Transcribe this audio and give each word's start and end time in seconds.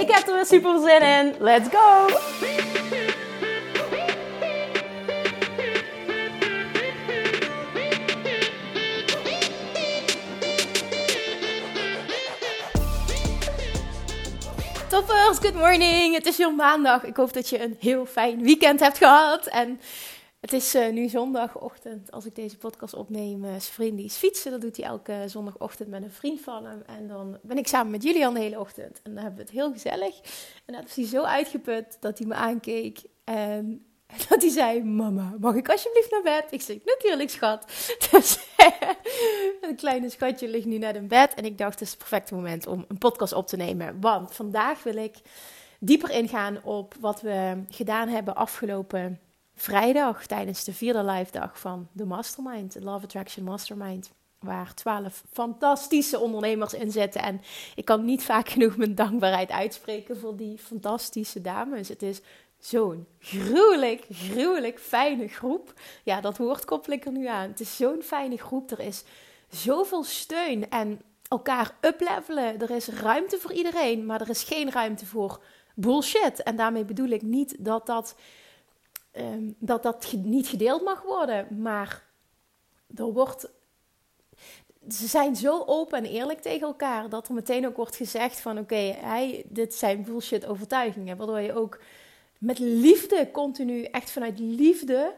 Ik 0.00 0.10
heb 0.10 0.26
er 0.26 0.34
weer 0.34 0.46
super 0.46 0.80
zin 0.80 1.02
in. 1.02 1.34
Let's 1.38 1.68
go! 1.68 2.06
Toppers, 14.88 15.38
good 15.38 15.54
morning. 15.54 16.14
Het 16.14 16.26
is 16.26 16.36
weer 16.36 16.54
maandag. 16.54 17.04
Ik 17.04 17.16
hoop 17.16 17.32
dat 17.32 17.48
je 17.48 17.62
een 17.62 17.76
heel 17.80 18.06
fijn 18.06 18.42
weekend 18.42 18.80
hebt 18.80 18.98
gehad. 18.98 19.46
En 19.46 19.80
het 20.40 20.52
is 20.52 20.74
uh, 20.74 20.92
nu 20.92 21.08
zondagochtend 21.08 22.10
als 22.10 22.26
ik 22.26 22.34
deze 22.34 22.56
podcast 22.56 22.94
opneem. 22.94 23.44
Uh, 23.44 23.50
zijn 23.50 23.60
vriend 23.60 23.96
die 23.96 24.06
is 24.06 24.16
fietsen. 24.16 24.50
Dat 24.50 24.60
doet 24.60 24.76
hij 24.76 24.86
elke 24.86 25.22
zondagochtend 25.26 25.88
met 25.88 26.02
een 26.02 26.10
vriend 26.10 26.40
van 26.40 26.64
hem. 26.64 26.82
En 26.86 27.08
dan 27.08 27.38
ben 27.42 27.58
ik 27.58 27.66
samen 27.66 27.90
met 27.90 28.02
Julian 28.02 28.34
de 28.34 28.40
hele 28.40 28.60
ochtend. 28.60 29.00
En 29.02 29.14
dan 29.14 29.22
hebben 29.22 29.34
we 29.34 29.42
het 29.42 29.50
heel 29.50 29.72
gezellig. 29.72 30.20
En 30.64 30.74
dan 30.74 30.84
is 30.84 30.96
hij 30.96 31.04
zo 31.04 31.22
uitgeput 31.22 31.96
dat 32.00 32.18
hij 32.18 32.26
me 32.26 32.34
aankeek. 32.34 33.02
En 33.24 33.86
dat 34.28 34.42
hij 34.42 34.50
zei, 34.50 34.84
mama, 34.84 35.34
mag 35.40 35.54
ik 35.54 35.68
alsjeblieft 35.68 36.10
naar 36.10 36.22
bed? 36.22 36.44
Ik 36.50 36.62
zei, 36.62 36.80
natuurlijk 36.84 37.30
schat. 37.30 37.64
Dus 38.10 38.38
een 39.60 39.76
kleine 39.76 40.10
schatje 40.10 40.48
ligt 40.48 40.66
nu 40.66 40.78
net 40.78 40.96
in 40.96 41.08
bed. 41.08 41.34
En 41.34 41.44
ik 41.44 41.58
dacht, 41.58 41.72
het 41.72 41.80
is 41.80 41.90
het 41.90 41.98
perfecte 41.98 42.34
moment 42.34 42.66
om 42.66 42.84
een 42.88 42.98
podcast 42.98 43.32
op 43.32 43.46
te 43.46 43.56
nemen. 43.56 44.00
Want 44.00 44.34
vandaag 44.34 44.82
wil 44.82 44.96
ik 44.96 45.16
dieper 45.80 46.10
ingaan 46.10 46.62
op 46.62 46.94
wat 47.00 47.20
we 47.20 47.62
gedaan 47.68 48.08
hebben 48.08 48.34
afgelopen 48.34 49.20
vrijdag 49.56 50.26
tijdens 50.26 50.64
de 50.64 50.72
vierde 50.72 51.04
live 51.04 51.32
dag 51.32 51.60
van 51.60 51.88
de 51.92 52.04
Mastermind, 52.04 52.72
de 52.72 52.82
Love 52.82 53.04
Attraction 53.04 53.44
Mastermind. 53.44 54.10
Waar 54.38 54.74
twaalf 54.74 55.24
fantastische 55.32 56.18
ondernemers 56.18 56.74
in 56.74 56.90
zitten. 56.90 57.22
En 57.22 57.40
ik 57.74 57.84
kan 57.84 58.04
niet 58.04 58.24
vaak 58.24 58.48
genoeg 58.48 58.76
mijn 58.76 58.94
dankbaarheid 58.94 59.50
uitspreken 59.50 60.18
voor 60.18 60.36
die 60.36 60.58
fantastische 60.58 61.40
dames. 61.40 61.88
Het 61.88 62.02
is 62.02 62.20
zo'n 62.58 63.06
gruwelijk, 63.18 64.06
gruwelijk 64.10 64.80
fijne 64.80 65.28
groep. 65.28 65.72
Ja, 66.02 66.20
dat 66.20 66.36
woord 66.36 66.64
koppel 66.64 66.92
ik 66.92 67.04
er 67.04 67.12
nu 67.12 67.26
aan. 67.26 67.48
Het 67.48 67.60
is 67.60 67.76
zo'n 67.76 68.02
fijne 68.02 68.36
groep. 68.38 68.70
Er 68.70 68.80
is 68.80 69.04
zoveel 69.48 70.04
steun 70.04 70.70
en 70.70 71.00
elkaar 71.28 71.76
uplevelen. 71.80 72.60
Er 72.60 72.70
is 72.70 72.88
ruimte 72.88 73.38
voor 73.38 73.52
iedereen, 73.52 74.06
maar 74.06 74.20
er 74.20 74.30
is 74.30 74.42
geen 74.42 74.70
ruimte 74.70 75.06
voor 75.06 75.42
bullshit. 75.74 76.42
En 76.42 76.56
daarmee 76.56 76.84
bedoel 76.84 77.08
ik 77.08 77.22
niet 77.22 77.56
dat 77.58 77.86
dat 77.86 78.14
Ehm, 79.16 79.50
dat 79.58 79.82
dat 79.82 80.12
niet 80.12 80.48
gedeeld 80.48 80.84
mag 80.84 81.02
worden. 81.02 81.60
Maar 81.60 82.04
er 82.94 83.12
wordt. 83.12 83.50
Ze 84.88 85.06
zijn 85.06 85.36
zo 85.36 85.62
open 85.66 85.98
en 85.98 86.04
eerlijk 86.04 86.40
tegen 86.40 86.66
elkaar 86.66 87.08
dat 87.08 87.28
er 87.28 87.34
meteen 87.34 87.66
ook 87.66 87.76
wordt 87.76 87.96
gezegd 87.96 88.40
van 88.40 88.58
oké, 88.58 88.94
hij, 89.00 89.44
dit 89.48 89.74
zijn 89.74 90.02
bullshit 90.02 90.46
overtuigingen. 90.46 91.16
Waardoor 91.16 91.40
je 91.40 91.54
ook 91.54 91.80
met 92.38 92.58
liefde 92.58 93.30
continu, 93.32 93.82
echt 93.82 94.10
vanuit 94.10 94.38
liefde, 94.38 95.14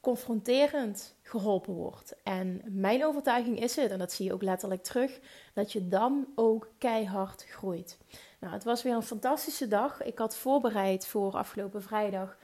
confronterend 0.00 1.14
geholpen 1.22 1.74
wordt. 1.74 2.14
En 2.22 2.60
mijn 2.64 3.04
overtuiging 3.04 3.60
is 3.60 3.76
het, 3.76 3.90
en 3.90 3.98
dat 3.98 4.12
zie 4.12 4.26
je 4.26 4.32
ook 4.32 4.42
letterlijk 4.42 4.82
terug, 4.82 5.20
dat 5.52 5.72
je 5.72 5.88
dan 5.88 6.26
ook 6.34 6.70
keihard 6.78 7.44
groeit. 7.48 7.98
Nou, 8.40 8.52
het 8.52 8.64
was 8.64 8.82
weer 8.82 8.94
een 8.94 9.02
fantastische 9.02 9.68
dag. 9.68 10.02
Ik 10.02 10.18
had 10.18 10.36
voorbereid 10.36 11.06
voor 11.06 11.32
afgelopen 11.32 11.82
vrijdag 11.82 12.36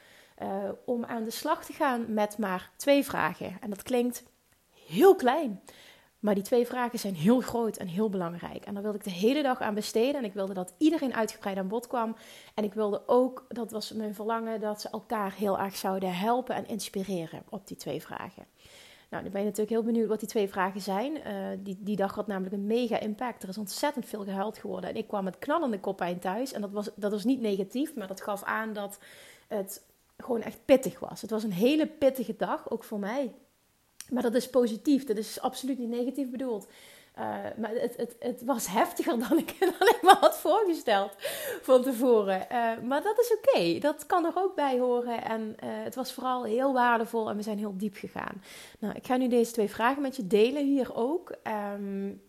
uh, 0.42 0.48
om 0.84 1.04
aan 1.04 1.24
de 1.24 1.30
slag 1.30 1.64
te 1.64 1.72
gaan 1.72 2.14
met 2.14 2.38
maar 2.38 2.70
twee 2.76 3.04
vragen. 3.04 3.56
En 3.60 3.70
dat 3.70 3.82
klinkt 3.82 4.24
heel 4.86 5.14
klein. 5.14 5.60
Maar 6.18 6.34
die 6.34 6.44
twee 6.44 6.66
vragen 6.66 6.98
zijn 6.98 7.14
heel 7.14 7.40
groot 7.40 7.76
en 7.76 7.86
heel 7.86 8.10
belangrijk. 8.10 8.64
En 8.64 8.74
daar 8.74 8.82
wilde 8.82 8.98
ik 8.98 9.04
de 9.04 9.10
hele 9.10 9.42
dag 9.42 9.60
aan 9.60 9.74
besteden. 9.74 10.14
En 10.14 10.24
ik 10.24 10.32
wilde 10.32 10.54
dat 10.54 10.74
iedereen 10.78 11.14
uitgebreid 11.14 11.56
aan 11.56 11.68
bod 11.68 11.86
kwam. 11.86 12.16
En 12.54 12.64
ik 12.64 12.74
wilde 12.74 13.02
ook, 13.06 13.44
dat 13.48 13.70
was 13.70 13.92
mijn 13.92 14.14
verlangen, 14.14 14.60
dat 14.60 14.80
ze 14.80 14.90
elkaar 14.90 15.34
heel 15.34 15.58
erg 15.58 15.76
zouden 15.76 16.14
helpen 16.16 16.54
en 16.54 16.68
inspireren 16.68 17.42
op 17.48 17.66
die 17.66 17.76
twee 17.76 18.02
vragen. 18.02 18.44
Nou, 19.10 19.22
nu 19.22 19.30
ben 19.30 19.40
je 19.40 19.46
natuurlijk 19.46 19.76
heel 19.76 19.92
benieuwd 19.92 20.08
wat 20.08 20.20
die 20.20 20.28
twee 20.28 20.48
vragen 20.48 20.80
zijn. 20.80 21.16
Uh, 21.16 21.22
die, 21.58 21.76
die 21.80 21.96
dag 21.96 22.14
had 22.14 22.26
namelijk 22.26 22.54
een 22.54 22.66
mega 22.66 22.98
impact. 22.98 23.42
Er 23.42 23.48
is 23.48 23.58
ontzettend 23.58 24.06
veel 24.06 24.24
gehuild 24.24 24.58
geworden. 24.58 24.90
En 24.90 24.96
ik 24.96 25.08
kwam 25.08 25.24
met 25.24 25.38
knallende 25.38 25.80
koppijn 25.80 26.18
thuis. 26.18 26.52
En 26.52 26.60
dat 26.60 26.70
was, 26.70 26.90
dat 26.94 27.10
was 27.10 27.24
niet 27.24 27.40
negatief, 27.40 27.94
maar 27.94 28.06
dat 28.06 28.20
gaf 28.20 28.42
aan 28.42 28.72
dat 28.72 28.98
het 29.48 29.82
gewoon 30.22 30.42
echt 30.42 30.64
pittig 30.64 30.98
was. 30.98 31.20
Het 31.20 31.30
was 31.30 31.42
een 31.42 31.52
hele 31.52 31.86
pittige 31.86 32.36
dag, 32.36 32.70
ook 32.70 32.84
voor 32.84 32.98
mij. 32.98 33.34
Maar 34.10 34.22
dat 34.22 34.34
is 34.34 34.50
positief, 34.50 35.04
dat 35.04 35.16
is 35.16 35.40
absoluut 35.40 35.78
niet 35.78 35.88
negatief 35.88 36.30
bedoeld. 36.30 36.68
Uh, 37.18 37.24
maar 37.56 37.70
het, 37.70 37.96
het, 37.96 38.16
het, 38.18 38.42
was 38.44 38.66
heftiger 38.66 39.28
dan 39.28 39.38
ik, 39.38 39.56
me 40.02 40.16
had 40.20 40.38
voorgesteld 40.38 41.12
van 41.62 41.82
tevoren. 41.82 42.46
Uh, 42.52 42.78
maar 42.82 43.02
dat 43.02 43.18
is 43.18 43.34
oké, 43.36 43.78
dat 43.78 44.06
kan 44.06 44.24
er 44.24 44.32
ook 44.34 44.54
bij 44.54 44.78
horen. 44.78 45.24
En 45.24 45.40
uh, 45.40 45.70
het 45.70 45.94
was 45.94 46.12
vooral 46.12 46.44
heel 46.44 46.72
waardevol 46.72 47.30
en 47.30 47.36
we 47.36 47.42
zijn 47.42 47.58
heel 47.58 47.76
diep 47.76 47.96
gegaan. 47.96 48.42
Nou, 48.78 48.94
ik 48.94 49.06
ga 49.06 49.16
nu 49.16 49.28
deze 49.28 49.52
twee 49.52 49.70
vragen 49.70 50.02
met 50.02 50.16
je 50.16 50.26
delen 50.26 50.66
hier 50.66 50.94
ook. 50.94 51.34
Um, 51.74 52.22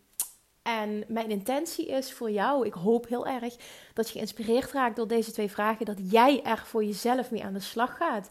en 0.62 1.04
mijn 1.08 1.30
intentie 1.30 1.88
is 1.88 2.14
voor 2.14 2.32
jou, 2.32 2.66
ik 2.66 2.74
hoop 2.74 3.08
heel 3.08 3.28
erg 3.28 3.56
dat 3.94 4.08
je 4.08 4.14
geïnspireerd 4.14 4.72
raakt 4.72 4.96
door 4.96 5.08
deze 5.08 5.32
twee 5.32 5.52
vragen, 5.52 5.86
dat 5.86 6.12
jij 6.12 6.44
er 6.44 6.58
voor 6.66 6.84
jezelf 6.84 7.32
mee 7.32 7.44
aan 7.44 7.54
de 7.54 7.60
slag 7.60 7.98
gaat. 7.98 8.30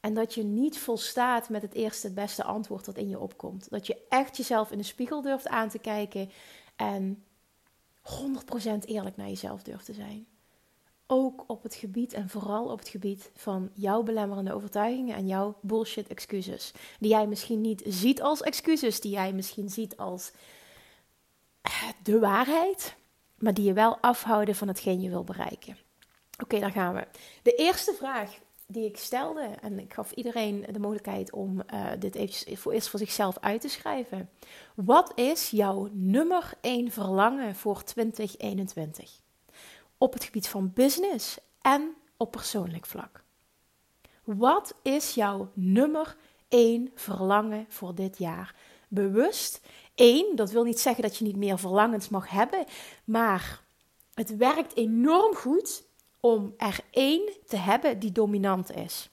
En 0.00 0.14
dat 0.14 0.34
je 0.34 0.42
niet 0.42 0.78
volstaat 0.78 1.48
met 1.48 1.62
het 1.62 1.74
eerste, 1.74 2.06
het 2.06 2.14
beste 2.14 2.44
antwoord 2.44 2.84
dat 2.84 2.96
in 2.96 3.08
je 3.08 3.18
opkomt. 3.18 3.70
Dat 3.70 3.86
je 3.86 3.96
echt 4.08 4.36
jezelf 4.36 4.70
in 4.70 4.78
de 4.78 4.84
spiegel 4.84 5.22
durft 5.22 5.48
aan 5.48 5.68
te 5.68 5.78
kijken 5.78 6.30
en 6.76 7.24
100% 8.02 8.04
eerlijk 8.84 9.16
naar 9.16 9.28
jezelf 9.28 9.62
durft 9.62 9.84
te 9.84 9.92
zijn. 9.92 10.26
Ook 11.06 11.44
op 11.46 11.62
het 11.62 11.74
gebied 11.74 12.12
en 12.12 12.28
vooral 12.28 12.64
op 12.64 12.78
het 12.78 12.88
gebied 12.88 13.30
van 13.34 13.70
jouw 13.74 14.02
belemmerende 14.02 14.52
overtuigingen 14.54 15.16
en 15.16 15.26
jouw 15.26 15.58
bullshit 15.60 16.06
excuses. 16.06 16.72
Die 16.98 17.10
jij 17.10 17.26
misschien 17.26 17.60
niet 17.60 17.82
ziet 17.86 18.22
als 18.22 18.42
excuses, 18.42 19.00
die 19.00 19.12
jij 19.12 19.32
misschien 19.32 19.70
ziet 19.70 19.96
als 19.96 20.32
de 22.02 22.18
waarheid, 22.18 22.94
maar 23.38 23.54
die 23.54 23.64
je 23.64 23.72
wel 23.72 23.98
afhouden 24.00 24.54
van 24.54 24.68
hetgeen 24.68 25.00
je 25.00 25.08
wil 25.08 25.24
bereiken. 25.24 25.76
Oké, 26.42 26.58
daar 26.58 26.70
gaan 26.70 26.94
we. 26.94 27.06
De 27.42 27.54
eerste 27.54 27.94
vraag 27.94 28.38
die 28.66 28.86
ik 28.86 28.96
stelde, 28.96 29.48
en 29.60 29.78
ik 29.78 29.92
gaf 29.92 30.12
iedereen 30.12 30.66
de 30.72 30.78
mogelijkheid 30.78 31.32
om 31.32 31.62
uh, 31.74 31.90
dit 31.98 32.14
even 32.14 32.56
voor, 32.56 32.72
eerst 32.72 32.88
voor 32.88 32.98
zichzelf 32.98 33.38
uit 33.40 33.60
te 33.60 33.68
schrijven. 33.68 34.30
Wat 34.74 35.12
is 35.14 35.50
jouw 35.50 35.88
nummer 35.92 36.52
1 36.60 36.90
verlangen 36.90 37.54
voor 37.54 37.84
2021? 37.84 39.20
Op 39.98 40.12
het 40.12 40.24
gebied 40.24 40.48
van 40.48 40.72
business 40.72 41.38
en 41.60 41.94
op 42.16 42.30
persoonlijk 42.30 42.86
vlak. 42.86 43.24
Wat 44.24 44.74
is 44.82 45.14
jouw 45.14 45.50
nummer 45.54 46.16
1 46.48 46.90
verlangen 46.94 47.66
voor 47.68 47.94
dit 47.94 48.18
jaar? 48.18 48.54
Bewust 48.88 49.60
Eén, 49.94 50.32
dat 50.34 50.50
wil 50.50 50.64
niet 50.64 50.80
zeggen 50.80 51.02
dat 51.02 51.16
je 51.16 51.24
niet 51.24 51.36
meer 51.36 51.58
verlangens 51.58 52.08
mag 52.08 52.28
hebben, 52.28 52.64
maar 53.04 53.62
het 54.14 54.36
werkt 54.36 54.76
enorm 54.76 55.34
goed 55.34 55.84
om 56.20 56.54
er 56.56 56.78
één 56.90 57.32
te 57.46 57.56
hebben 57.56 57.98
die 57.98 58.12
dominant 58.12 58.74
is. 58.74 59.10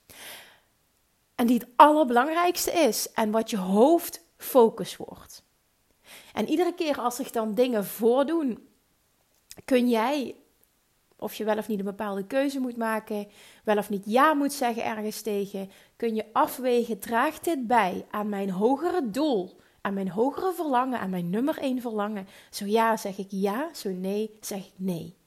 En 1.36 1.48
die 1.48 1.60
het 1.60 1.68
allerbelangrijkste 1.76 2.72
is 2.72 3.12
en 3.12 3.32
wat 3.32 3.50
je 3.50 3.58
hoofdfocus 3.58 4.98
wordt. 4.98 5.44
En 6.34 6.50
iedere 6.50 6.74
keer 6.74 7.00
als 7.00 7.16
zich 7.16 7.32
dan 7.32 7.54
dingen 7.54 7.86
voordoen, 7.86 8.68
kun 9.66 9.90
jij, 9.90 10.36
of 11.16 11.34
je 11.34 11.44
wel 11.44 11.58
of 11.58 11.68
niet 11.68 11.80
een 11.80 11.86
bepaalde 11.86 12.26
keuze 12.26 12.60
moet 12.60 12.78
maken, 12.78 13.28
wel 13.64 13.78
of 13.78 13.90
niet 13.90 14.04
ja 14.06 14.34
moet 14.34 14.54
zeggen 14.54 14.84
ergens 14.84 15.22
tegen, 15.22 15.72
kun 15.96 16.16
je 16.16 16.26
afwegen, 16.34 17.00
draagt 17.00 17.44
dit 17.44 17.68
bij 17.68 18.06
aan 18.10 18.30
mijn 18.30 18.50
hogere 18.50 19.10
doel? 19.10 19.58
Aan 19.82 19.94
mijn 19.94 20.10
hogere 20.10 20.54
verlangen, 20.54 21.00
aan 21.00 21.10
mijn 21.10 21.30
nummer 21.30 21.58
één 21.58 21.82
verlangen. 21.82 22.28
Zo 22.50 22.66
ja 22.66 22.98
zeg 22.98 23.18
ik 23.18 23.28
ja, 23.30 23.70
zo 23.74 23.90
nee 23.90 24.38
zeg 24.42 24.66
ik 24.66 24.74
nee. 24.76 25.18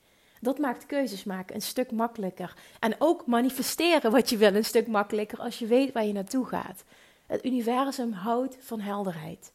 Dat 0.40 0.58
maakt 0.58 0.87
keuzes 0.87 1.25
maken 1.25 1.54
een 1.54 1.62
stuk 1.62 1.90
makkelijker. 1.90 2.56
En 2.81 2.94
ook 2.99 3.26
manifesteren 3.26 4.10
wat 4.10 4.31
je 4.31 4.37
wil 4.37 4.54
een 4.54 4.64
stuk 4.64 4.87
makkelijker 4.87 5.38
als 5.38 5.58
je 5.58 5.66
weet 5.66 5.93
waar 5.93 6.04
je 6.04 6.12
naartoe 6.12 6.44
gaat. 6.46 6.84
Het 7.26 7.44
universum 7.44 8.12
houdt 8.12 8.56
van 8.60 8.81
helderheid. 8.81 9.52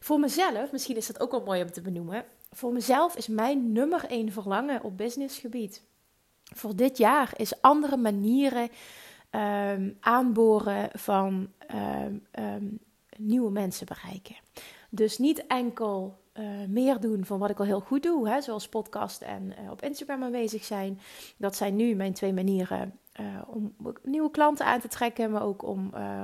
Voor 0.00 0.20
mezelf, 0.20 0.72
misschien 0.72 0.96
is 0.96 1.06
dat 1.06 1.20
ook 1.20 1.30
wel 1.30 1.44
mooi 1.44 1.62
om 1.62 1.70
te 1.70 1.80
benoemen. 1.80 2.24
voor 2.50 2.72
mezelf 2.72 3.16
is 3.16 3.26
mijn 3.26 3.72
nummer 3.72 4.04
één 4.04 4.32
verlangen 4.32 4.82
op 4.82 4.96
businessgebied 4.96 5.82
voor 6.54 6.76
dit 6.76 6.98
jaar 6.98 7.32
is 7.36 7.60
andere 7.60 7.96
manieren 7.96 8.68
um, 9.30 9.96
aanboren 10.00 10.88
van 10.92 11.52
ehm, 11.58 12.14
ehm, 12.30 12.66
nieuwe 13.18 13.50
mensen 13.50 13.86
bereiken. 13.86 14.36
Dus 14.90 15.18
niet 15.18 15.46
enkel 15.46 16.18
uh, 16.34 16.44
meer 16.68 17.00
doen 17.00 17.24
van 17.24 17.38
wat 17.38 17.50
ik 17.50 17.58
al 17.58 17.64
heel 17.64 17.80
goed 17.80 18.02
doe, 18.02 18.28
hè, 18.28 18.40
zoals 18.40 18.68
podcast 18.68 19.22
en 19.22 19.52
uh, 19.62 19.70
op 19.70 19.82
Instagram 19.82 20.22
aanwezig 20.22 20.64
zijn. 20.64 21.00
Dat 21.36 21.56
zijn 21.56 21.76
nu 21.76 21.94
mijn 21.94 22.12
twee 22.12 22.32
manieren 22.32 22.98
uh, 23.20 23.26
om 23.46 23.74
nieuwe 24.02 24.30
klanten 24.30 24.66
aan 24.66 24.80
te 24.80 24.88
trekken, 24.88 25.30
maar 25.30 25.42
ook 25.42 25.62
om 25.62 25.90
uh, 25.94 26.22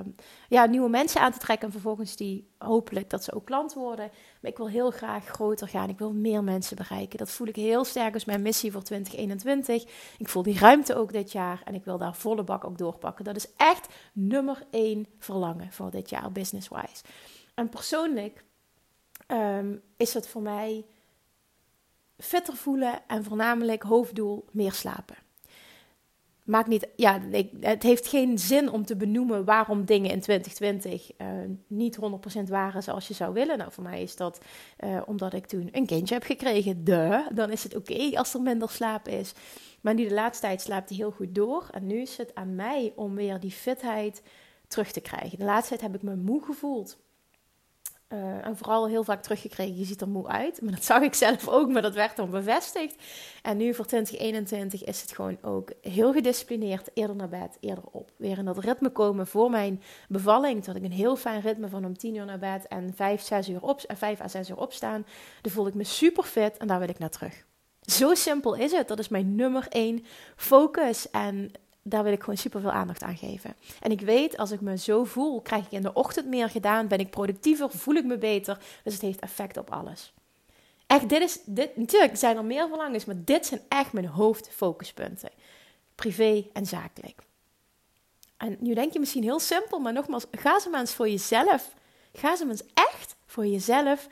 ja, 0.49 0.64
nieuwe 0.64 0.88
mensen 0.88 1.20
aan 1.20 1.32
te 1.32 1.38
trekken. 1.38 1.67
En 1.67 1.73
vervolgens 1.73 2.17
die 2.17 2.49
hopelijk 2.58 3.11
dat 3.11 3.25
ze 3.25 3.35
ook 3.35 3.44
klant 3.44 3.73
worden. 3.73 4.11
Maar 4.41 4.50
ik 4.50 4.56
wil 4.56 4.69
heel 4.69 4.91
graag 4.91 5.26
groter 5.26 5.69
gaan. 5.69 5.88
Ik 5.88 5.99
wil 5.99 6.12
meer 6.12 6.44
mensen 6.44 6.76
bereiken. 6.76 7.19
Dat 7.19 7.31
voel 7.31 7.46
ik 7.46 7.56
heel 7.56 7.85
sterk 7.85 8.14
als 8.14 8.25
mijn 8.25 8.43
missie 8.43 8.73
voor 8.73 8.82
2021. 8.82 9.85
Ik 10.19 10.29
voel 10.29 10.43
die 10.43 10.58
ruimte 10.58 10.94
ook 10.96 11.12
dit 11.12 11.32
jaar 11.32 11.62
en 11.64 11.75
ik 11.75 11.85
wil 11.85 11.99
daar 11.99 12.14
volle 12.14 12.43
bak 12.43 12.64
ook 12.64 12.79
doorpakken. 12.79 13.25
Dat 13.25 13.37
is 13.37 13.49
echt 13.56 13.94
nummer 14.12 14.67
één 14.70 15.06
verlangen 15.19 15.73
voor 15.73 15.90
dit 15.90 16.11
jaar, 16.11 16.32
business-wise. 16.32 17.05
En 17.55 17.69
persoonlijk 17.69 18.44
um, 19.26 19.82
is 19.97 20.14
het 20.14 20.29
voor 20.29 20.43
mij 20.43 20.85
fitter 22.19 22.56
voelen 22.56 23.02
en 23.06 23.25
voornamelijk 23.25 23.82
hoofddoel 23.82 24.44
meer 24.50 24.73
slapen 24.73 25.24
maakt 26.44 26.69
niet, 26.69 26.88
ja, 26.96 27.20
het 27.61 27.82
heeft 27.82 28.06
geen 28.06 28.38
zin 28.38 28.70
om 28.70 28.85
te 28.85 28.96
benoemen 28.96 29.44
waarom 29.44 29.85
dingen 29.85 30.11
in 30.11 30.20
2020 30.20 31.11
uh, 31.19 31.43
eh, 31.43 31.50
niet 31.67 31.99
100% 32.41 32.43
waren 32.49 32.82
zoals 32.82 33.08
je 33.08 33.14
zou 33.14 33.32
willen. 33.32 33.58
Nou, 33.58 33.73
voor 33.73 33.82
mij 33.82 34.02
is 34.02 34.17
dat 34.17 34.41
uh, 34.85 35.02
omdat 35.06 35.32
ik 35.32 35.46
toen 35.46 35.69
een 35.73 35.87
kindje 35.87 36.14
heb 36.14 36.23
gekregen. 36.23 36.85
De, 36.85 37.26
dan 37.35 37.50
is 37.50 37.62
het 37.62 37.76
oké 37.76 38.11
als 38.19 38.35
er 38.35 38.43
minder 38.43 38.70
slaap 38.70 39.08
is. 39.08 39.32
Maar 39.81 39.94
nu 39.94 40.08
de 40.08 40.14
laatste 40.14 40.46
tijd 40.46 40.61
slaapt 40.61 40.88
hij 40.88 40.99
heel 40.99 41.11
goed 41.11 41.35
door. 41.35 41.69
En 41.70 41.87
nu 41.87 42.00
is 42.00 42.17
het 42.17 42.35
aan 42.35 42.55
mij 42.55 42.93
om 42.97 43.14
weer 43.14 43.40
die 43.40 43.50
fitheid 43.50 44.23
terug 44.69 44.93
te 44.93 45.00
krijgen. 45.00 45.38
De 45.38 45.44
laatste 45.44 45.69
tijd 45.69 45.93
heb 45.93 46.02
ik 46.02 46.08
me 46.08 46.17
moe 46.17 46.44
gevoeld. 46.44 46.99
Uh, 48.14 48.46
en 48.46 48.56
vooral 48.56 48.88
heel 48.88 49.05
vaak 49.05 49.22
teruggekregen, 49.22 49.76
je 49.76 49.84
ziet 49.84 50.00
er 50.00 50.08
moe 50.08 50.26
uit. 50.28 50.61
Maar 50.62 50.72
dat 50.72 50.84
zag 50.93 51.02
ik 51.02 51.14
zelf 51.14 51.49
ook, 51.49 51.69
maar 51.69 51.82
dat 51.82 51.94
werd 51.94 52.16
dan 52.16 52.31
bevestigd. 52.31 52.94
En 53.43 53.56
nu 53.56 53.75
voor 53.75 53.87
2021 53.87 54.84
is 54.84 55.00
het 55.00 55.12
gewoon 55.12 55.38
ook 55.43 55.72
heel 55.81 56.12
gedisciplineerd. 56.12 56.90
Eerder 56.94 57.16
naar 57.16 57.28
bed, 57.28 57.56
eerder 57.61 57.84
op. 57.90 58.11
Weer 58.16 58.38
in 58.38 58.44
dat 58.44 58.58
ritme 58.58 58.90
komen 58.90 59.26
voor 59.26 59.50
mijn 59.50 59.82
bevalling. 60.08 60.64
Toen 60.64 60.76
ik 60.76 60.84
een 60.84 60.93
heel 60.93 61.16
fijn 61.16 61.40
ritme 61.40 61.69
van 61.69 61.84
om 61.84 61.96
10 61.99 62.14
uur 62.14 62.25
naar 62.25 62.38
bed 62.38 62.66
en 62.69 62.93
5, 62.94 63.22
6 63.22 63.49
uur 63.49 63.62
op, 63.62 63.81
5 63.94 64.20
à 64.20 64.28
6 64.28 64.50
uur 64.50 64.58
opstaan. 64.58 65.06
Dan 65.40 65.52
voel 65.52 65.66
ik 65.66 65.75
me 65.75 65.84
super 65.84 66.25
fit 66.25 66.56
en 66.56 66.66
daar 66.66 66.78
wil 66.78 66.88
ik 66.88 66.99
naar 66.99 67.11
terug. 67.11 67.44
Zo 67.81 68.14
simpel 68.14 68.55
is 68.55 68.72
het. 68.72 68.88
Dat 68.88 68.99
is 68.99 69.08
mijn 69.08 69.34
nummer 69.34 69.66
1 69.69 70.05
focus. 70.37 71.11
En 71.11 71.52
daar 71.86 72.02
wil 72.02 72.12
ik 72.12 72.20
gewoon 72.20 72.36
super 72.36 72.60
veel 72.60 72.72
aandacht 72.72 73.02
aan 73.02 73.16
geven. 73.16 73.54
En 73.81 73.90
ik 73.90 74.00
weet, 74.00 74.36
als 74.36 74.50
ik 74.50 74.60
me 74.60 74.78
zo 74.78 75.04
voel, 75.04 75.40
krijg 75.40 75.64
ik 75.64 75.72
in 75.72 75.82
de 75.82 75.92
ochtend 75.92 76.26
meer 76.26 76.50
gedaan, 76.50 76.88
ben 76.88 76.98
ik 76.98 77.10
productiever, 77.10 77.70
voel 77.70 77.94
ik 77.94 78.04
me 78.04 78.19
beter. 78.19 78.58
Dus 78.82 78.92
het 78.92 79.02
heeft 79.02 79.20
effect 79.20 79.56
op 79.56 79.70
alles. 79.70 80.12
Echt, 80.86 81.08
dit 81.08 81.22
is, 81.22 81.40
dit, 81.44 81.76
natuurlijk 81.76 82.16
zijn 82.16 82.36
er 82.36 82.44
meer 82.44 82.69
verlangens, 82.69 83.04
maar 83.04 83.16
dit 83.19 83.46
zijn 83.46 83.60
echt 83.69 83.92
mijn 83.92 84.06
hoofdfocuspunten. 84.06 85.31
Privé 85.94 86.46
en 86.52 86.66
zakelijk. 86.66 87.22
En 88.37 88.56
nu 88.60 88.75
denk 88.75 88.92
je 88.92 88.98
misschien 88.98 89.22
heel 89.22 89.40
simpel, 89.40 89.78
maar 89.78 89.92
nogmaals, 89.92 90.26
ga 90.30 90.58
ze 90.60 90.69
maar 90.69 90.80
eens 90.80 90.94
voor 90.94 91.08
jezelf. 91.08 91.75
Ga 92.12 92.37
ze 92.37 92.44
maar 92.44 92.54
eens 92.54 92.72
echt 92.75 93.16
voor 93.26 93.46
jezelf 93.46 94.08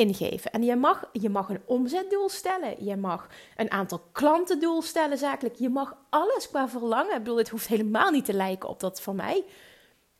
ingeven. 0.00 0.50
En 0.50 0.62
je 0.62 0.76
mag, 0.76 1.08
je 1.12 1.30
mag 1.30 1.48
een 1.48 1.62
omzetdoel 1.64 2.28
stellen. 2.28 2.84
Je 2.84 2.96
mag 2.96 3.28
een 3.56 3.70
aantal 3.70 4.02
klantendoel 4.12 4.82
stellen 4.82 5.18
zakelijk. 5.18 5.54
Je 5.56 5.68
mag 5.68 5.96
alles 6.10 6.48
qua 6.48 6.68
verlangen. 6.68 7.12
Ik 7.12 7.18
bedoel, 7.18 7.36
het 7.36 7.48
hoeft 7.48 7.66
helemaal 7.66 8.10
niet 8.10 8.24
te 8.24 8.32
lijken 8.32 8.68
op 8.68 8.80
dat 8.80 9.00
van 9.00 9.16
mij. 9.16 9.44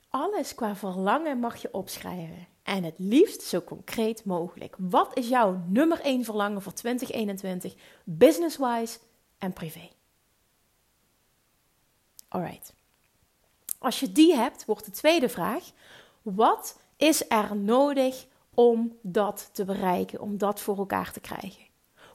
Alles 0.09 0.55
qua 0.55 0.77
verlangen 0.77 1.39
mag 1.39 1.63
je 1.63 1.73
opschrijven. 1.73 2.47
En 2.63 2.85
het 2.85 2.95
liefst 2.97 3.43
zo 3.43 3.61
concreet 3.61 4.25
mogelijk. 4.25 4.75
Wat 4.79 5.17
is 5.17 5.29
jouw 5.29 5.63
nummer 5.67 6.01
1 6.01 6.25
verlangen 6.25 6.63
voor 6.63 6.73
2021, 6.73 7.75
business-wise 8.05 8.99
en 9.39 9.53
privé? 9.53 9.89
Alright. 12.29 12.73
Als 13.79 14.01
je 14.01 14.13
die 14.13 14.35
hebt, 14.35 14.65
wordt 14.65 14.85
de 14.85 14.91
tweede 14.91 15.29
vraag: 15.29 15.65
wat 16.23 16.81
is 16.97 17.25
er 17.29 17.57
nodig 17.57 18.27
om 18.61 18.99
dat 19.03 19.51
te 19.53 19.65
bereiken, 19.65 20.21
om 20.21 20.39
dat 20.39 20.61
voor 20.61 20.79
elkaar 20.79 21.13
te 21.13 21.21
krijgen? 21.21 21.65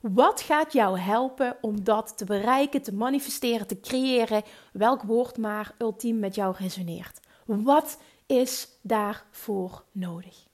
Wat 0.01 0.41
gaat 0.41 0.73
jou 0.73 0.99
helpen 0.99 1.57
om 1.61 1.83
dat 1.83 2.17
te 2.17 2.25
bereiken, 2.25 2.81
te 2.81 2.93
manifesteren, 2.93 3.67
te 3.67 3.79
creëren? 3.79 4.43
Welk 4.73 5.01
woord 5.01 5.37
maar 5.37 5.75
ultiem 5.77 6.19
met 6.19 6.35
jou 6.35 6.55
resoneert? 6.57 7.19
Wat 7.45 7.97
is 8.25 8.69
daarvoor 8.81 9.83
nodig? 9.91 10.47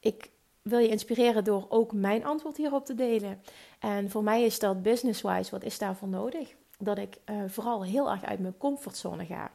Ik 0.00 0.30
wil 0.62 0.78
je 0.78 0.88
inspireren 0.88 1.44
door 1.44 1.66
ook 1.68 1.92
mijn 1.92 2.24
antwoord 2.24 2.56
hierop 2.56 2.86
te 2.86 2.94
delen. 2.94 3.42
En 3.78 4.10
voor 4.10 4.22
mij 4.22 4.44
is 4.44 4.58
dat 4.58 4.82
business-wise, 4.82 5.50
wat 5.50 5.64
is 5.64 5.78
daarvoor 5.78 6.08
nodig? 6.08 6.54
Dat 6.78 6.98
ik 6.98 7.16
uh, 7.26 7.42
vooral 7.46 7.84
heel 7.84 8.10
erg 8.10 8.24
uit 8.24 8.38
mijn 8.38 8.56
comfortzone 8.56 9.24
ga. 9.24 9.50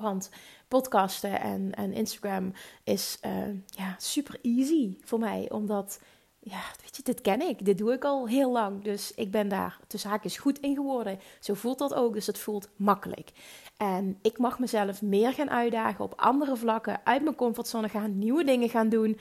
Want 0.00 0.30
podcasten 0.68 1.40
en, 1.40 1.74
en 1.74 1.92
Instagram 1.92 2.52
is 2.84 3.18
uh, 3.26 3.32
ja, 3.66 3.94
super 3.98 4.38
easy 4.42 4.96
voor 5.04 5.18
mij. 5.18 5.50
Omdat, 5.50 6.00
ja, 6.38 6.60
weet 6.80 6.96
je, 6.96 7.02
dit 7.02 7.20
ken 7.20 7.48
ik. 7.48 7.64
Dit 7.64 7.78
doe 7.78 7.92
ik 7.92 8.04
al 8.04 8.28
heel 8.28 8.52
lang. 8.52 8.84
Dus 8.84 9.14
ik 9.14 9.30
ben 9.30 9.48
daar 9.48 9.78
tussen 9.86 10.10
haakjes 10.10 10.36
goed 10.36 10.58
in 10.58 10.74
geworden. 10.74 11.18
Zo 11.40 11.54
voelt 11.54 11.78
dat 11.78 11.94
ook. 11.94 12.14
Dus 12.14 12.26
het 12.26 12.38
voelt 12.38 12.68
makkelijk. 12.76 13.30
En 13.76 14.18
ik 14.22 14.38
mag 14.38 14.58
mezelf 14.58 15.02
meer 15.02 15.32
gaan 15.32 15.50
uitdagen 15.50 16.04
op 16.04 16.14
andere 16.16 16.56
vlakken. 16.56 17.00
Uit 17.04 17.22
mijn 17.22 17.34
comfortzone 17.34 17.88
gaan. 17.88 18.18
Nieuwe 18.18 18.44
dingen 18.44 18.68
gaan 18.68 18.88
doen. 18.88 19.18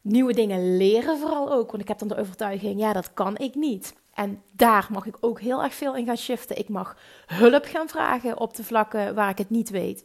Nieuwe 0.00 0.32
dingen 0.32 0.76
leren 0.76 1.18
vooral 1.18 1.52
ook. 1.52 1.70
Want 1.70 1.82
ik 1.82 1.88
heb 1.88 1.98
dan 1.98 2.08
de 2.08 2.16
overtuiging, 2.16 2.80
ja, 2.80 2.92
dat 2.92 3.14
kan 3.14 3.36
ik 3.36 3.54
niet. 3.54 3.94
En 4.14 4.42
daar 4.52 4.88
mag 4.90 5.06
ik 5.06 5.16
ook 5.20 5.40
heel 5.40 5.62
erg 5.62 5.74
veel 5.74 5.96
in 5.96 6.06
gaan 6.06 6.16
shiften. 6.16 6.58
Ik 6.58 6.68
mag 6.68 6.96
hulp 7.26 7.64
gaan 7.64 7.88
vragen 7.88 8.40
op 8.40 8.54
de 8.54 8.64
vlakken 8.64 9.14
waar 9.14 9.30
ik 9.30 9.38
het 9.38 9.50
niet 9.50 9.70
weet. 9.70 10.04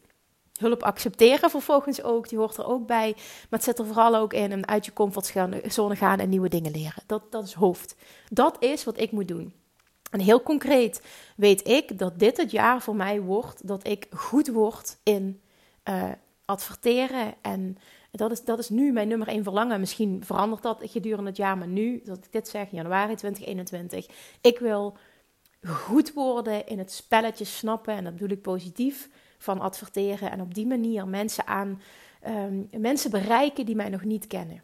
Hulp 0.60 0.84
accepteren 0.84 1.50
vervolgens 1.50 2.04
ook, 2.04 2.30
die 2.30 2.38
hoort 2.38 2.58
er 2.58 2.68
ook 2.68 2.88
bij. 2.88 3.12
Maar 3.16 3.60
het 3.60 3.64
zit 3.64 3.80
er 3.80 3.86
vooral 3.86 4.16
ook 4.16 4.34
in 4.34 4.52
en 4.52 4.68
uit 4.68 4.86
je 4.86 4.94
comfortzone 4.94 5.96
gaan 5.96 6.20
en 6.20 6.30
nieuwe 6.30 6.50
dingen 6.50 6.72
leren. 6.72 7.04
Dat, 7.06 7.32
dat 7.32 7.44
is 7.44 7.54
hoofd. 7.54 7.96
Dat 8.30 8.56
is 8.60 8.84
wat 8.84 9.00
ik 9.00 9.12
moet 9.12 9.28
doen. 9.28 9.54
En 10.12 10.20
heel 10.20 10.44
concreet 10.44 11.02
weet 11.36 11.68
ik 11.68 12.00
dat 12.00 12.20
dit 12.20 12.38
het 12.38 12.52
jaar 12.52 12.82
voor 12.82 12.96
mij 12.96 13.22
wordt 13.22 13.68
dat 13.68 13.88
ik 13.88 14.08
goed 14.12 14.48
word 14.48 14.98
in 15.04 15.42
uh, 15.90 16.04
adverteren. 16.46 17.34
En 17.42 17.78
dat 18.12 18.32
is, 18.32 18.44
dat 18.44 18.60
is 18.60 18.70
nu 18.70 18.92
mijn 18.92 19.08
nummer 19.08 19.28
één 19.28 19.44
verlangen. 19.44 19.80
Misschien 19.80 20.22
verandert 20.26 20.62
dat 20.62 20.82
gedurende 20.82 21.30
het 21.30 21.38
jaar, 21.38 21.58
maar 21.58 21.68
nu, 21.68 22.02
dat 22.04 22.18
ik 22.18 22.32
dit 22.32 22.48
zeg, 22.48 22.72
januari 22.72 23.16
2021. 23.16 24.08
Ik 24.42 24.60
wil 24.60 24.98
goed 25.66 26.14
worden 26.14 26.68
in 26.68 26.78
het 26.78 26.92
spelletje 26.92 27.46
snappen, 27.46 27.94
en 27.94 28.04
dat 28.04 28.14
bedoel 28.14 28.38
ik 28.38 28.42
positief 28.42 29.10
van 29.38 29.60
adverteren 29.60 30.32
en 30.32 30.42
op 30.42 30.54
die 30.54 30.68
manier 30.68 31.08
mensen 31.08 31.48
aan 31.48 31.82
um, 32.28 32.68
mensen 32.78 33.12
bereiken 33.12 33.66
die 33.66 33.76
mij 33.76 33.90
nog 33.90 34.04
niet 34.04 34.28
kennen. 34.28 34.62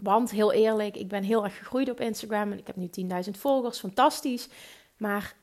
Want 0.00 0.30
heel 0.30 0.52
eerlijk, 0.52 0.96
ik 0.96 1.08
ben 1.08 1.22
heel 1.22 1.44
erg 1.44 1.58
gegroeid 1.58 1.90
op 1.90 2.00
Instagram 2.00 2.52
en 2.52 2.58
ik 2.58 2.66
heb 2.66 2.76
nu 2.76 2.90
10.000 3.24 3.30
volgers, 3.30 3.78
fantastisch. 3.78 4.48
Maar 4.96 5.34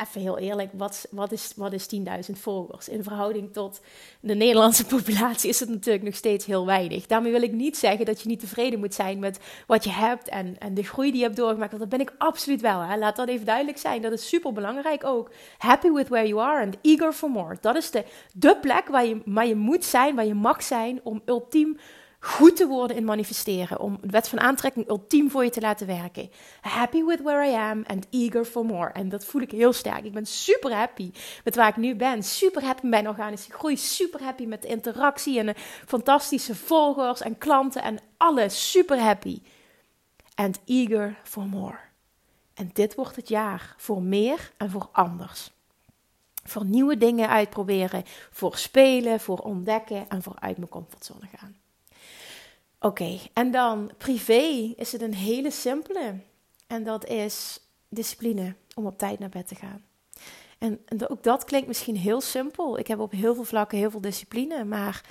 even 0.00 0.20
heel 0.20 0.38
eerlijk, 0.38 0.70
wat, 0.72 1.06
wat 1.10 1.32
is, 1.32 1.52
wat 1.56 1.72
is 1.72 1.86
10.000 2.30 2.32
volgers? 2.32 2.88
In 2.88 3.02
verhouding 3.02 3.52
tot 3.52 3.80
de 4.20 4.34
Nederlandse 4.34 4.84
populatie 4.96 5.48
is 5.48 5.60
het 5.60 5.68
natuurlijk 5.68 6.04
nog 6.04 6.14
steeds 6.14 6.46
heel 6.46 6.66
weinig. 6.66 7.06
Daarmee 7.06 7.32
wil 7.32 7.42
ik 7.42 7.52
niet 7.52 7.76
zeggen 7.76 8.06
dat 8.06 8.20
je 8.20 8.28
niet 8.28 8.40
tevreden 8.40 8.78
moet 8.78 8.94
zijn 8.94 9.18
met 9.18 9.40
wat 9.66 9.84
je 9.84 9.90
hebt 9.90 10.28
en, 10.28 10.58
en 10.58 10.74
de 10.74 10.82
groei 10.82 11.10
die 11.10 11.18
je 11.20 11.24
hebt 11.24 11.36
doorgemaakt. 11.36 11.70
Want 11.70 11.90
dat 11.90 11.98
ben 11.98 12.06
ik 12.06 12.14
absoluut 12.18 12.60
wel. 12.60 12.80
Hè? 12.80 12.96
Laat 12.96 13.16
dat 13.16 13.28
even 13.28 13.46
duidelijk 13.46 13.78
zijn. 13.78 14.02
Dat 14.02 14.12
is 14.12 14.28
super 14.28 14.52
belangrijk 14.52 15.04
ook. 15.04 15.30
Happy 15.58 15.90
with 15.90 16.08
where 16.08 16.28
you 16.28 16.40
are 16.40 16.64
and 16.64 16.76
eager 16.82 17.12
for 17.12 17.30
more. 17.30 17.56
Dat 17.60 17.76
is 17.76 17.90
de, 17.90 18.04
de 18.32 18.56
plek 18.60 18.88
waar 18.88 19.06
je, 19.06 19.20
waar 19.24 19.46
je 19.46 19.56
moet 19.56 19.84
zijn, 19.84 20.14
waar 20.14 20.26
je 20.26 20.34
mag 20.34 20.62
zijn 20.62 21.00
om 21.02 21.22
ultiem 21.24 21.78
goed 22.20 22.56
te 22.56 22.66
worden 22.66 22.96
in 22.96 23.04
manifesteren. 23.04 23.80
Om 23.80 23.98
de 24.00 24.10
wet 24.10 24.28
van 24.28 24.40
aantrekking 24.40 24.88
ultiem 24.88 25.30
voor 25.30 25.44
je 25.44 25.50
te 25.50 25.60
laten 25.60 25.86
werken. 25.86 26.30
Happy 26.60 27.04
with 27.04 27.22
where 27.22 27.50
I 27.50 27.54
am 27.54 27.84
and 27.86 28.06
eager 28.10 28.44
for 28.44 28.64
more. 28.64 28.92
En 28.92 29.08
dat 29.08 29.24
voel 29.24 29.42
ik 29.42 29.50
heel 29.50 29.72
sterk. 29.72 30.04
Ik 30.04 30.12
ben 30.12 30.26
super 30.26 30.74
happy 30.74 31.12
met 31.44 31.56
waar 31.56 31.68
ik 31.68 31.76
nu 31.76 31.94
ben. 31.94 32.22
Super 32.22 32.64
happy 32.64 32.82
met 32.82 32.90
mijn 32.90 33.08
organische 33.08 33.52
groei. 33.52 33.76
Super 33.76 34.22
happy 34.22 34.44
met 34.44 34.62
de 34.62 34.68
interactie 34.68 35.38
en 35.38 35.46
de 35.46 35.54
fantastische 35.86 36.54
volgers 36.54 37.20
en 37.20 37.38
klanten 37.38 37.82
en 37.82 37.98
alles. 38.16 38.70
Super 38.70 39.00
happy. 39.00 39.42
And 40.34 40.60
eager 40.64 41.18
for 41.22 41.42
more. 41.42 41.78
En 42.54 42.70
dit 42.72 42.94
wordt 42.94 43.16
het 43.16 43.28
jaar 43.28 43.74
voor 43.76 44.02
meer 44.02 44.52
en 44.56 44.70
voor 44.70 44.88
anders. 44.92 45.50
Voor 46.44 46.64
nieuwe 46.64 46.96
dingen 46.96 47.28
uitproberen, 47.28 48.04
voor 48.30 48.56
spelen, 48.56 49.20
voor 49.20 49.38
ontdekken 49.38 50.08
en 50.08 50.22
voor 50.22 50.36
uit 50.38 50.56
mijn 50.56 50.70
comfortzone 50.70 51.26
gaan. 51.36 51.56
Oké, 52.80 53.18
en 53.32 53.50
dan 53.50 53.90
privé 53.98 54.72
is 54.76 54.92
het 54.92 55.02
een 55.02 55.14
hele 55.14 55.50
simpele. 55.50 56.20
En 56.66 56.84
dat 56.84 57.06
is 57.06 57.60
discipline 57.88 58.54
om 58.74 58.86
op 58.86 58.98
tijd 58.98 59.18
naar 59.18 59.28
bed 59.28 59.48
te 59.48 59.54
gaan. 59.54 59.84
En, 60.58 60.80
ook 61.08 61.22
dat 61.22 61.44
klinkt 61.44 61.66
misschien 61.66 61.96
heel 61.96 62.20
simpel. 62.20 62.78
Ik 62.78 62.86
heb 62.86 62.98
op 62.98 63.12
heel 63.12 63.34
veel 63.34 63.44
vlakken 63.44 63.78
heel 63.78 63.90
veel 63.90 64.00
discipline, 64.00 64.64
maar 64.64 65.04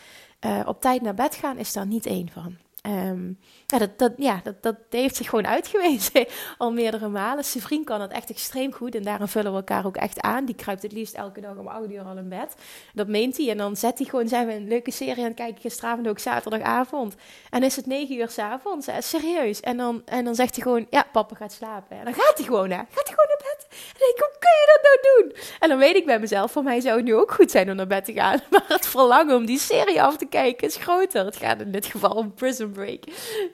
uh, 0.45 0.61
op 0.65 0.81
tijd 0.81 1.01
naar 1.01 1.13
bed 1.13 1.35
gaan 1.35 1.57
is 1.57 1.73
daar 1.73 1.87
niet 1.87 2.05
één 2.05 2.29
van. 2.29 2.57
Um, 2.85 3.39
ja, 3.65 3.77
dat, 3.77 3.99
dat, 3.99 4.13
ja 4.17 4.39
dat, 4.43 4.63
dat 4.63 4.75
heeft 4.89 5.15
zich 5.15 5.29
gewoon 5.29 5.47
uitgewezen 5.47 6.25
al 6.57 6.71
meerdere 6.71 7.07
malen. 7.07 7.45
Zijn 7.45 7.63
vriend 7.63 7.85
kan 7.85 8.01
het 8.01 8.11
echt 8.11 8.29
extreem 8.29 8.73
goed 8.73 8.95
en 8.95 9.03
daarom 9.03 9.27
vullen 9.27 9.51
we 9.51 9.57
elkaar 9.57 9.85
ook 9.85 9.97
echt 9.97 10.21
aan. 10.21 10.45
Die 10.45 10.55
kruipt 10.55 10.81
het 10.81 10.91
liefst 10.91 11.13
elke 11.13 11.41
dag 11.41 11.55
om 11.55 11.67
8 11.67 11.91
uur 11.91 12.01
al 12.01 12.17
in 12.17 12.29
bed. 12.29 12.55
Dat 12.93 13.07
meent 13.07 13.37
hij 13.37 13.49
en 13.49 13.57
dan 13.57 13.75
zet 13.75 13.97
hij 13.97 14.07
gewoon, 14.07 14.27
zijn 14.27 14.47
we 14.47 14.53
een 14.53 14.67
leuke 14.67 14.91
serie 14.91 15.17
aan 15.17 15.29
het 15.29 15.35
kijken, 15.35 15.61
gisteravond 15.61 16.07
ook 16.07 16.19
zaterdagavond. 16.19 17.15
En 17.49 17.63
is 17.63 17.75
het 17.75 17.85
9 17.85 18.15
uur 18.15 18.29
s'avonds, 18.29 18.87
serieus. 18.99 19.59
En 19.59 19.77
dan, 19.77 20.01
en 20.05 20.25
dan 20.25 20.35
zegt 20.35 20.55
hij 20.55 20.63
gewoon, 20.63 20.87
ja, 20.89 21.05
papa 21.11 21.35
gaat 21.35 21.53
slapen. 21.53 21.97
En 21.97 22.05
dan 22.05 22.13
gaat 22.13 22.37
hij 22.37 22.45
gewoon, 22.45 22.69
hè. 22.69 22.77
gaat 22.77 23.07
hij 23.07 23.15
gewoon 23.15 23.27
naar 23.27 23.55
bed. 23.55 23.67
En 23.69 23.93
dan 23.97 23.99
denk 23.99 24.15
ik, 24.15 24.19
hoe 24.19 24.37
kun 24.39 24.57
je 24.59 24.79
dat 24.79 24.83
nou 24.83 25.15
doen? 25.15 25.55
En 25.59 25.69
dan 25.69 25.77
weet 25.77 25.95
ik 25.95 26.05
bij 26.05 26.19
mezelf, 26.19 26.51
voor 26.51 26.63
mij 26.63 26.79
zou 26.79 26.95
het 26.95 27.05
nu 27.05 27.15
ook 27.15 27.31
goed 27.31 27.51
zijn 27.51 27.69
om 27.69 27.75
naar 27.75 27.87
bed 27.87 28.05
te 28.05 28.13
gaan. 28.13 28.39
Maar 28.51 28.65
het 28.67 28.87
verlangen 28.87 29.35
om 29.35 29.45
die 29.45 29.59
serie 29.59 30.01
af 30.01 30.17
te 30.17 30.25
kijken 30.25 30.67
is 30.67 30.75
groter. 30.75 31.25
Het 31.25 31.35
gaat 31.35 31.61
in 31.61 31.71
dit 31.71 31.85
geval 31.85 32.11
om 32.11 32.33
Prison 32.33 32.73
Break. 32.77 33.03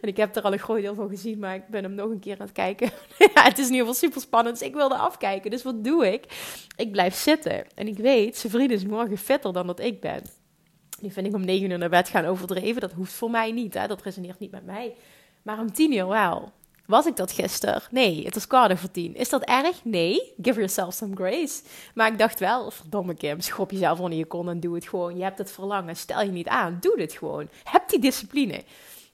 En 0.02 0.08
ik 0.10 0.18
heb 0.18 0.36
er 0.36 0.42
al 0.42 0.54
een 0.54 0.60
groot 0.60 0.82
deel 0.82 0.96
van 0.96 1.10
gezien, 1.10 1.40
maar 1.40 1.56
ik 1.56 1.68
ben 1.68 1.84
hem 1.84 1.94
nog 1.94 2.10
een 2.10 2.20
keer 2.20 2.34
aan 2.34 2.46
het 2.46 2.52
kijken. 2.52 2.92
ja, 3.34 3.44
het 3.44 3.58
is 3.58 3.68
in 3.68 3.72
ieder 3.72 3.88
geval 3.88 3.94
super 3.94 4.22
spannend, 4.22 4.60
dus 4.60 4.68
ik 4.68 4.74
wilde 4.74 4.96
afkijken. 4.96 5.52
Dus 5.52 5.64
wat 5.64 5.84
doe 5.84 6.14
ik? 6.14 6.24
Ik 6.76 6.92
blijf 6.92 7.16
zitten. 7.16 7.66
En 7.76 7.88
ik 7.88 7.98
weet, 7.98 8.38
zijn 8.38 8.70
is 8.70 8.86
morgen 8.86 9.18
fitter 9.18 9.54
dan 9.54 9.68
dat 9.68 9.80
ik 9.80 10.00
ben. 10.00 10.22
Nu 11.00 11.12
vind 11.12 11.28
ik 11.28 11.34
om 11.34 11.46
negen 11.46 11.72
uur 11.72 11.78
naar 11.78 11.90
bed 11.90 12.10
gaan 12.10 12.26
overdreven. 12.26 12.82
Dat 12.82 12.92
hoeft 12.92 13.14
voor 13.14 13.30
mij 13.30 13.52
niet, 13.52 13.74
hè? 13.74 13.88
dat 13.88 14.02
resoneert 14.02 14.40
niet 14.40 14.52
met 14.52 14.66
mij. 14.66 14.96
Maar 15.42 15.60
om 15.60 15.74
tien 15.74 15.94
uur 15.94 16.08
wel. 16.08 16.52
Was 16.86 17.06
ik 17.06 17.16
dat 17.16 17.32
gisteren? 17.32 17.82
Nee, 17.92 18.26
het 18.26 18.34
was 18.34 18.48
kwart 18.48 18.72
over 18.72 18.92
tien. 18.92 19.16
Is 19.16 19.30
dat 19.30 19.44
erg? 19.44 19.84
Nee. 19.84 20.34
Give 20.42 20.56
yourself 20.56 20.94
some 20.94 21.16
grace. 21.16 21.62
Maar 21.94 22.12
ik 22.12 22.18
dacht 22.18 22.40
wel, 22.40 22.72
verdomme 22.72 23.14
Kim, 23.14 23.40
schop 23.42 23.72
jezelf 23.72 24.00
onder 24.00 24.18
je 24.18 24.26
kon 24.26 24.50
en 24.50 24.60
doe 24.60 24.76
het 24.76 24.88
gewoon. 24.88 25.18
Je 25.18 25.24
hebt 25.24 25.38
het 25.38 25.52
verlangen, 25.52 25.96
stel 25.96 26.22
je 26.22 26.32
niet 26.32 26.48
aan. 26.48 26.78
Doe 26.82 26.98
dit 26.98 27.14
gewoon. 27.14 27.50
Heb 27.64 27.90
die 27.90 28.00
discipline. 28.00 28.64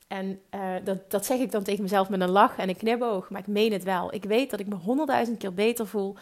En 0.09 0.41
uh, 0.55 0.75
dat, 0.83 1.11
dat 1.11 1.25
zeg 1.25 1.39
ik 1.39 1.51
dan 1.51 1.63
tegen 1.63 1.83
mezelf 1.83 2.09
met 2.09 2.21
een 2.21 2.29
lach 2.29 2.57
en 2.57 2.69
een 2.69 2.77
knipoog, 2.77 3.29
maar 3.29 3.39
ik 3.41 3.47
meen 3.47 3.71
het 3.71 3.83
wel. 3.83 4.13
Ik 4.13 4.23
weet 4.23 4.49
dat 4.49 4.59
ik 4.59 4.67
me 4.67 4.75
honderdduizend 4.75 5.37
keer 5.37 5.53
beter 5.53 5.87
voel 5.87 6.15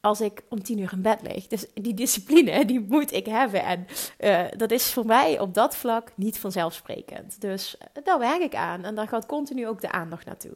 als 0.00 0.20
ik 0.20 0.42
om 0.48 0.62
tien 0.62 0.78
uur 0.78 0.92
in 0.92 1.02
bed 1.02 1.22
lig. 1.22 1.46
Dus 1.46 1.66
die 1.74 1.94
discipline, 1.94 2.64
die 2.64 2.80
moet 2.80 3.12
ik 3.12 3.26
hebben. 3.26 3.64
En 3.64 3.86
uh, 4.20 4.44
dat 4.56 4.70
is 4.70 4.92
voor 4.92 5.06
mij 5.06 5.40
op 5.40 5.54
dat 5.54 5.76
vlak 5.76 6.12
niet 6.14 6.38
vanzelfsprekend. 6.38 7.40
Dus 7.40 7.76
uh, 7.96 8.04
daar 8.04 8.18
werk 8.18 8.42
ik 8.42 8.54
aan 8.54 8.84
en 8.84 8.94
daar 8.94 9.08
gaat 9.08 9.26
continu 9.26 9.68
ook 9.68 9.80
de 9.80 9.90
aandacht 9.90 10.26
naartoe. 10.26 10.54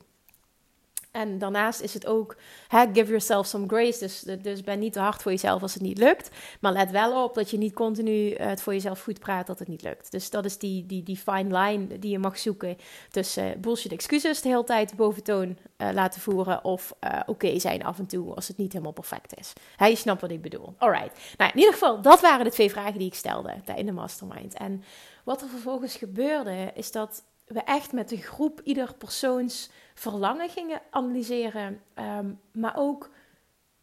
En 1.13 1.39
daarnaast 1.39 1.81
is 1.81 1.95
het 1.95 2.07
ook, 2.07 2.37
hè, 2.69 2.85
give 2.93 3.07
yourself 3.07 3.47
some 3.47 3.67
grace. 3.67 3.99
Dus, 3.99 4.21
dus 4.43 4.63
ben 4.63 4.79
niet 4.79 4.93
te 4.93 5.01
hard 5.01 5.23
voor 5.23 5.31
jezelf 5.31 5.63
als 5.63 5.75
het 5.75 5.83
niet 5.83 5.99
lukt. 5.99 6.31
Maar 6.61 6.73
let 6.73 6.91
wel 6.91 7.25
op 7.25 7.35
dat 7.35 7.51
je 7.51 7.59
niet 7.59 7.75
continu 7.75 8.35
het 8.35 8.63
voor 8.63 8.73
jezelf 8.73 9.03
goed 9.03 9.19
praat 9.19 9.47
dat 9.47 9.59
het 9.59 9.69
niet 9.69 9.83
lukt. 9.83 10.11
Dus 10.11 10.31
dat 10.31 10.45
is 10.45 10.59
die, 10.59 10.87
die, 10.87 11.03
die 11.03 11.17
fine 11.17 11.59
line 11.59 11.99
die 11.99 12.11
je 12.11 12.19
mag 12.19 12.39
zoeken 12.39 12.77
tussen 13.11 13.61
bullshit 13.61 13.93
excuses 13.93 14.41
de 14.41 14.49
hele 14.49 14.65
tijd 14.65 14.97
boventoon 14.97 15.59
uh, 15.79 15.89
laten 15.93 16.21
voeren. 16.21 16.65
Of 16.65 16.95
oké 17.27 17.59
zijn 17.59 17.85
af 17.85 17.99
en 17.99 18.07
toe 18.07 18.35
als 18.35 18.49
het 18.49 18.57
niet 18.57 18.73
helemaal 18.73 18.93
perfect 18.93 19.39
is. 19.39 19.53
Hij 19.77 19.91
je 19.91 19.97
snapt 19.97 20.21
wat 20.21 20.31
ik 20.31 20.43
bedoel. 20.43 20.75
Alright. 20.79 21.19
Nou, 21.37 21.51
in 21.51 21.59
ieder 21.59 21.73
geval, 21.73 22.03
dat 22.03 22.21
waren 22.21 22.45
de 22.45 22.51
twee 22.51 22.71
vragen 22.71 22.99
die 22.99 23.07
ik 23.07 23.15
stelde 23.15 23.55
in 23.77 23.87
de 23.87 23.93
mastermind. 23.93 24.55
En 24.55 24.85
wat 25.25 25.43
er 25.43 25.49
vervolgens 25.49 25.97
gebeurde, 25.97 26.71
is 26.75 26.93
dat 26.93 27.23
we 27.53 27.63
echt 27.63 27.93
met 27.93 28.09
de 28.09 28.17
groep 28.17 28.61
ieder 28.65 28.95
persoons 28.95 29.71
verlangen 29.95 30.49
gingen 30.49 30.81
analyseren, 30.91 31.81
ehm, 31.95 32.31
maar 32.53 32.75
ook 32.77 33.11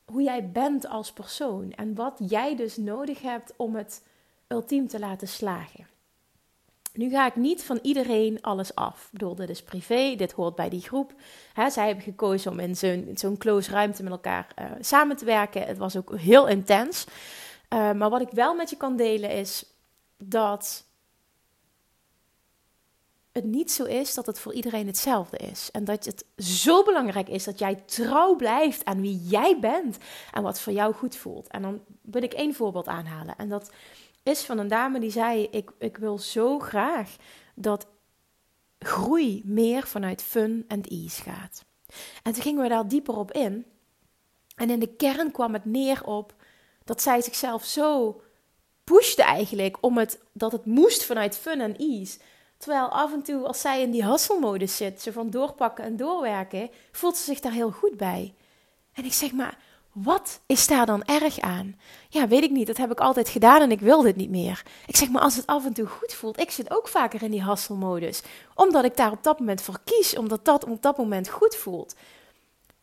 hoe 0.05 0.21
jij 0.21 0.49
bent 0.51 0.87
als 0.87 1.13
persoon 1.13 1.71
en 1.71 1.95
wat 1.95 2.17
jij 2.27 2.55
dus 2.55 2.77
nodig 2.77 3.21
hebt 3.21 3.53
om 3.57 3.75
het 3.75 4.03
ultiem 4.47 4.87
te 4.87 4.99
laten 4.99 5.27
slagen. 5.27 5.87
Nu 6.93 7.09
ga 7.09 7.25
ik 7.25 7.35
niet 7.35 7.63
van 7.63 7.79
iedereen 7.81 8.41
alles 8.41 8.75
af. 8.75 9.03
Ik 9.05 9.11
bedoel, 9.11 9.35
dit 9.35 9.49
is 9.49 9.63
privé, 9.63 10.15
dit 10.15 10.31
hoort 10.31 10.55
bij 10.55 10.69
die 10.69 10.81
groep. 10.81 11.13
zij 11.69 11.85
hebben 11.85 12.03
gekozen 12.03 12.51
om 12.51 12.59
in 12.59 12.75
zo'n 13.17 13.37
close 13.37 13.71
ruimte 13.71 14.03
met 14.03 14.11
elkaar 14.11 14.47
uh, 14.59 14.65
samen 14.79 15.17
te 15.17 15.25
werken. 15.25 15.65
Het 15.65 15.77
was 15.77 15.95
ook 15.95 16.17
heel 16.17 16.47
intens. 16.47 17.05
Uh, 17.73 17.91
maar 17.91 18.09
wat 18.09 18.21
ik 18.21 18.31
wel 18.31 18.55
met 18.55 18.69
je 18.69 18.77
kan 18.77 18.95
delen 18.95 19.29
is 19.31 19.65
dat 20.17 20.85
het 23.39 23.51
niet 23.51 23.71
zo 23.71 23.83
is 23.83 24.13
dat 24.13 24.25
het 24.25 24.39
voor 24.39 24.53
iedereen 24.53 24.87
hetzelfde 24.87 25.37
is. 25.37 25.71
En 25.71 25.83
dat 25.83 26.05
het 26.05 26.25
zo 26.37 26.83
belangrijk 26.83 27.29
is 27.29 27.43
dat 27.43 27.59
jij 27.59 27.75
trouw 27.75 28.35
blijft 28.35 28.85
aan 28.85 29.01
wie 29.01 29.21
jij 29.23 29.59
bent 29.59 29.97
en 30.31 30.43
wat 30.43 30.59
voor 30.61 30.73
jou 30.73 30.93
goed 30.93 31.15
voelt. 31.15 31.47
En 31.47 31.61
dan 31.61 31.81
wil 32.01 32.23
ik 32.23 32.33
één 32.33 32.53
voorbeeld 32.53 32.87
aanhalen. 32.87 33.35
En 33.35 33.49
dat 33.49 33.71
is 34.23 34.41
van 34.41 34.57
een 34.57 34.67
dame 34.67 34.99
die 34.99 35.11
zei: 35.11 35.47
Ik, 35.51 35.71
ik 35.79 35.97
wil 35.97 36.17
zo 36.17 36.59
graag 36.59 37.15
dat 37.55 37.87
groei 38.79 39.41
meer 39.45 39.87
vanuit 39.87 40.21
fun 40.21 40.65
en 40.67 40.83
ease 40.83 41.21
gaat. 41.21 41.65
En 42.23 42.33
toen 42.33 42.43
gingen 42.43 42.63
we 42.63 42.69
daar 42.69 42.87
dieper 42.87 43.17
op 43.17 43.31
in. 43.31 43.65
En 44.55 44.69
in 44.69 44.79
de 44.79 44.95
kern 44.95 45.31
kwam 45.31 45.53
het 45.53 45.65
neer 45.65 46.05
op 46.05 46.35
dat 46.83 47.01
zij 47.01 47.21
zichzelf 47.21 47.65
zo 47.65 48.21
pushte 48.83 49.23
eigenlijk 49.23 49.77
om 49.81 49.97
het 49.97 50.19
dat 50.33 50.51
het 50.51 50.65
moest 50.65 51.03
vanuit 51.03 51.37
fun 51.37 51.61
en 51.61 51.77
ease. 51.77 52.19
Terwijl 52.59 52.87
af 52.87 53.13
en 53.13 53.21
toe, 53.21 53.47
als 53.47 53.61
zij 53.61 53.81
in 53.81 53.91
die 53.91 54.05
hustle-modus 54.05 54.77
zit, 54.77 55.01
ze 55.01 55.13
van 55.13 55.29
doorpakken 55.29 55.83
en 55.83 55.97
doorwerken, 55.97 56.69
voelt 56.91 57.17
ze 57.17 57.23
zich 57.23 57.39
daar 57.39 57.51
heel 57.51 57.71
goed 57.71 57.97
bij. 57.97 58.33
En 58.93 59.05
ik 59.05 59.13
zeg 59.13 59.31
maar, 59.31 59.57
wat 59.91 60.39
is 60.45 60.67
daar 60.67 60.85
dan 60.85 61.03
erg 61.03 61.39
aan? 61.39 61.79
Ja, 62.09 62.27
weet 62.27 62.43
ik 62.43 62.51
niet. 62.51 62.67
Dat 62.67 62.77
heb 62.77 62.91
ik 62.91 62.99
altijd 62.99 63.29
gedaan 63.29 63.61
en 63.61 63.71
ik 63.71 63.79
wil 63.79 64.01
dit 64.01 64.15
niet 64.15 64.29
meer. 64.29 64.63
Ik 64.87 64.95
zeg 64.95 65.09
maar, 65.09 65.21
als 65.21 65.35
het 65.35 65.45
af 65.45 65.65
en 65.65 65.73
toe 65.73 65.85
goed 65.85 66.13
voelt, 66.13 66.39
ik 66.39 66.51
zit 66.51 66.71
ook 66.71 66.87
vaker 66.87 67.23
in 67.23 67.31
die 67.31 67.43
hustle-modus. 67.43 68.21
Omdat 68.55 68.83
ik 68.83 68.97
daar 68.97 69.11
op 69.11 69.23
dat 69.23 69.39
moment 69.39 69.61
voor 69.61 69.79
kies, 69.83 70.17
omdat 70.17 70.45
dat 70.45 70.65
op 70.65 70.81
dat 70.81 70.97
moment 70.97 71.29
goed 71.29 71.55
voelt. 71.55 71.95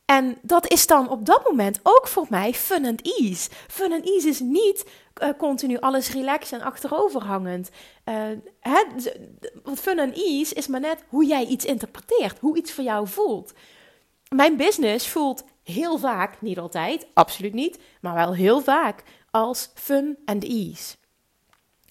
En 0.06 0.38
dat 0.42 0.72
is 0.72 0.86
dan 0.86 1.08
op 1.08 1.26
dat 1.26 1.44
moment 1.44 1.80
ook 1.82 2.08
voor 2.08 2.26
mij 2.28 2.54
fun 2.54 2.86
and 2.86 3.02
ease. 3.02 3.50
Fun 3.68 3.92
and 3.92 4.04
ease 4.04 4.28
is 4.28 4.40
niet 4.40 4.86
uh, 5.22 5.28
continu 5.38 5.78
alles 5.78 6.10
relaxed 6.10 6.60
en 6.60 6.66
achteroverhangend. 6.66 7.70
Uh, 8.04 8.14
fun 9.75 9.98
and 9.98 10.16
ease 10.16 10.54
is 10.54 10.66
maar 10.66 10.80
net 10.80 11.04
hoe 11.08 11.26
jij 11.26 11.44
iets 11.44 11.64
interpreteert, 11.64 12.38
hoe 12.38 12.56
iets 12.56 12.72
voor 12.72 12.84
jou 12.84 13.08
voelt. 13.08 13.52
Mijn 14.28 14.56
business 14.56 15.08
voelt 15.08 15.44
heel 15.62 15.98
vaak, 15.98 16.40
niet 16.40 16.58
altijd, 16.58 17.06
absoluut 17.14 17.54
niet, 17.54 17.78
maar 18.00 18.14
wel 18.14 18.34
heel 18.34 18.60
vaak 18.60 19.02
als 19.30 19.70
fun 19.75 20.18
and 20.25 20.44
ease. 20.44 20.96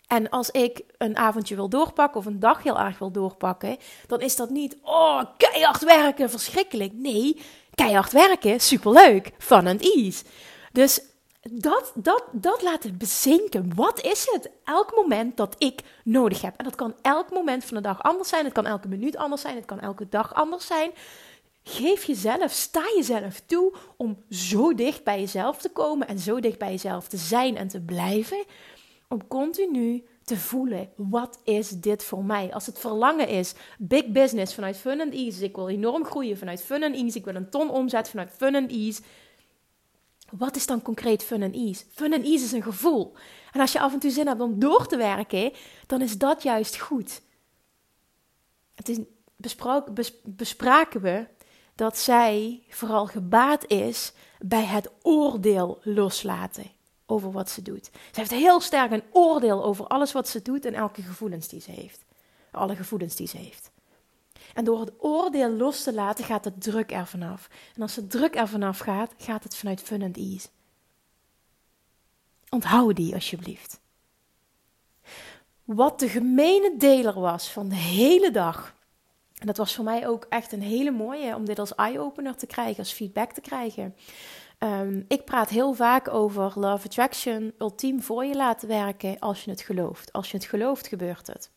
En 0.08 0.30
als 0.30 0.52
ik 0.52 0.84
een 0.98 1.18
avondje 1.18 1.56
wil 1.56 1.70
doorpakken 1.70 2.20
of 2.20 2.26
een 2.26 2.40
dag 2.40 2.64
heel 2.64 2.80
erg 2.80 3.00
wil 3.00 3.12
doorpakken, 3.12 3.78
dan 4.08 4.22
is 4.22 4.36
dat 4.36 4.50
niet, 4.50 4.78
oh, 4.82 5.24
keihard 5.38 5.84
werken, 5.84 6.30
verschrikkelijk. 6.30 6.94
Nee, 6.94 7.42
keihard 7.76 8.12
werken, 8.12 8.60
superleuk, 8.60 9.32
fun 9.38 9.68
and 9.68 9.82
ease. 9.82 10.24
Dus 10.72 11.02
dat, 11.52 11.92
dat, 11.96 12.24
dat 12.32 12.62
laten 12.62 12.98
bezinken. 12.98 13.76
Wat 13.76 14.02
is 14.02 14.28
het? 14.32 14.50
Elk 14.64 14.96
moment 14.96 15.38
dat 15.38 15.56
ik 15.58 15.82
nodig 16.04 16.42
heb. 16.42 16.54
En 16.58 16.64
dat 16.64 16.76
kan 16.76 16.96
elk 17.02 17.32
moment 17.32 17.66
van 17.66 17.78
de 17.78 17.84
dag 17.84 18.04
anders 18.04 18.30
zijn. 18.30 18.44
Het 18.46 18.54
kan 18.54 18.66
elke 18.66 18.88
minuut 18.88 19.18
anders 19.18 19.42
zijn. 19.42 19.56
Het 19.56 19.66
kan 19.66 19.80
elke 19.80 20.10
dag 20.10 20.34
anders 20.34 20.68
zijn. 20.68 20.92
Geef 21.64 22.04
jezelf, 22.04 22.52
sta 22.52 22.84
jezelf 22.96 23.42
toe 23.46 23.74
om 23.98 24.24
zo 24.30 24.74
dicht 24.74 25.04
bij 25.04 25.20
jezelf 25.20 25.58
te 25.58 25.70
komen 25.70 26.08
en 26.08 26.20
zo 26.20 26.40
dicht 26.40 26.60
bij 26.60 26.72
jezelf 26.72 27.08
te 27.08 27.18
zijn 27.18 27.58
en 27.58 27.68
te 27.68 27.82
blijven. 27.82 28.44
Om 29.08 29.28
continu 29.28 30.06
te 30.26 30.38
voelen, 30.38 30.90
wat 30.96 31.40
is 31.44 31.70
dit 31.70 32.04
voor 32.04 32.24
mij? 32.24 32.54
Als 32.54 32.66
het 32.66 32.80
verlangen 32.80 33.28
is, 33.28 33.54
big 33.78 34.08
business 34.08 34.54
vanuit 34.54 34.78
fun 34.78 35.02
and 35.02 35.14
ease. 35.14 35.44
Ik 35.44 35.56
wil 35.56 35.70
enorm 35.70 36.06
groeien 36.06 36.38
vanuit 36.38 36.62
fun 36.62 36.84
and 36.84 36.96
ease. 36.96 37.18
Ik 37.18 37.26
wil 37.26 37.36
een 37.36 37.50
ton 37.50 37.70
omzet 37.70 38.10
vanuit 38.10 38.32
fun 38.38 38.56
and 38.56 38.72
ease 38.72 39.02
wat 40.32 40.56
is 40.56 40.66
dan 40.66 40.82
concreet 40.82 41.24
fun 41.24 41.44
and 41.44 41.56
ease? 41.56 41.84
Fun 41.92 42.14
and 42.14 42.24
ease 42.24 42.44
is 42.44 42.52
een 42.52 42.64
gevoel. 42.64 43.14
En 43.52 43.62
als 43.62 43.72
je 43.72 43.80
af 43.80 43.94
en 43.94 44.00
toe 44.00 44.12
zin 44.12 44.28
hebt 44.28 44.42
om 44.42 44.60
door 44.60 44.88
te 44.88 44.98
werken, 44.98 45.52
dan 45.88 46.02
is 46.02 46.18
dat 46.18 46.44
juist 46.44 46.80
goed. 46.80 47.22
Het 48.76 48.90
is, 48.90 49.00
bespraken 50.24 51.02
we 51.02 51.28
dat 51.76 51.98
zij 51.98 52.64
vooral 52.70 53.06
gebaat 53.06 53.68
is 53.68 54.14
bij 54.40 54.64
het 54.64 54.92
oordeel 55.02 55.80
loslaten 55.84 56.72
over 57.06 57.32
wat 57.32 57.50
ze 57.50 57.62
doet. 57.62 57.86
Ze 57.86 58.20
heeft 58.20 58.32
heel 58.32 58.60
sterk 58.60 58.92
een 58.92 59.04
oordeel 59.12 59.64
over 59.64 59.88
alles 59.88 60.12
wat 60.12 60.28
ze 60.28 60.42
doet 60.42 60.66
en 60.66 60.74
elke 60.74 61.02
gevoelens 61.02 61.48
die 61.48 61.62
ze 61.62 61.72
heeft. 61.72 62.06
Alle 62.52 62.76
gevoelens 62.76 63.16
die 63.16 63.28
ze 63.28 63.38
heeft. 63.38 63.72
En 64.54 64.64
door 64.64 64.80
het 64.80 64.92
oordeel 64.98 65.50
los 65.50 65.84
te 65.84 65.94
laten, 65.94 66.26
gaat 66.26 66.44
de 66.44 66.58
druk 66.58 66.92
er 66.92 67.08
vanaf. 67.08 67.50
En 67.76 67.82
als 67.82 67.94
de 67.94 68.08
druk 68.08 68.36
er 68.36 68.48
vanaf 68.48 68.80
gaat, 68.80 69.14
gaat 69.18 69.44
het 69.44 69.56
vanuit 69.56 69.82
fun 69.82 70.02
and 70.02 70.18
ease. 70.18 70.48
Onthoud 72.50 72.96
die 72.96 73.14
alsjeblieft. 73.14 73.80
Wat 75.64 76.00
de 76.00 76.10
gemene 76.10 76.76
deler 76.78 77.20
was 77.20 77.52
van 77.52 77.70
de 77.70 77.76
hele 77.76 78.32
dag, 78.32 78.74
En 79.36 79.48
dat 79.48 79.58
was 79.58 79.76
voor 79.76 79.84
mij 79.84 80.08
ook 80.08 80.26
echt 80.30 80.52
een 80.52 80.62
hele 80.62 80.92
mooie 80.92 81.36
om 81.36 81.46
dit 81.46 81.60
als 81.60 81.76
eye-opener 81.76 82.36
te 82.36 82.46
krijgen, 82.46 82.78
als 82.78 82.92
feedback 82.94 83.32
te 83.32 83.42
krijgen. 83.42 83.96
Ehm, 84.66 85.02
ik 85.08 85.26
praat 85.26 85.50
heel 85.50 85.74
vaak 85.74 86.08
over 86.10 86.52
love 86.56 86.86
attraction, 86.86 87.54
ultiem 87.58 88.02
voor 88.02 88.26
je 88.26 88.36
laten 88.36 88.68
werken 88.68 89.20
als 89.20 89.44
je 89.44 89.52
het 89.52 89.62
gelooft. 89.62 90.14
Als 90.14 90.32
je 90.32 90.38
het 90.38 90.46
gelooft, 90.46 90.88
gebeurt 90.88 91.28
het. 91.28 91.52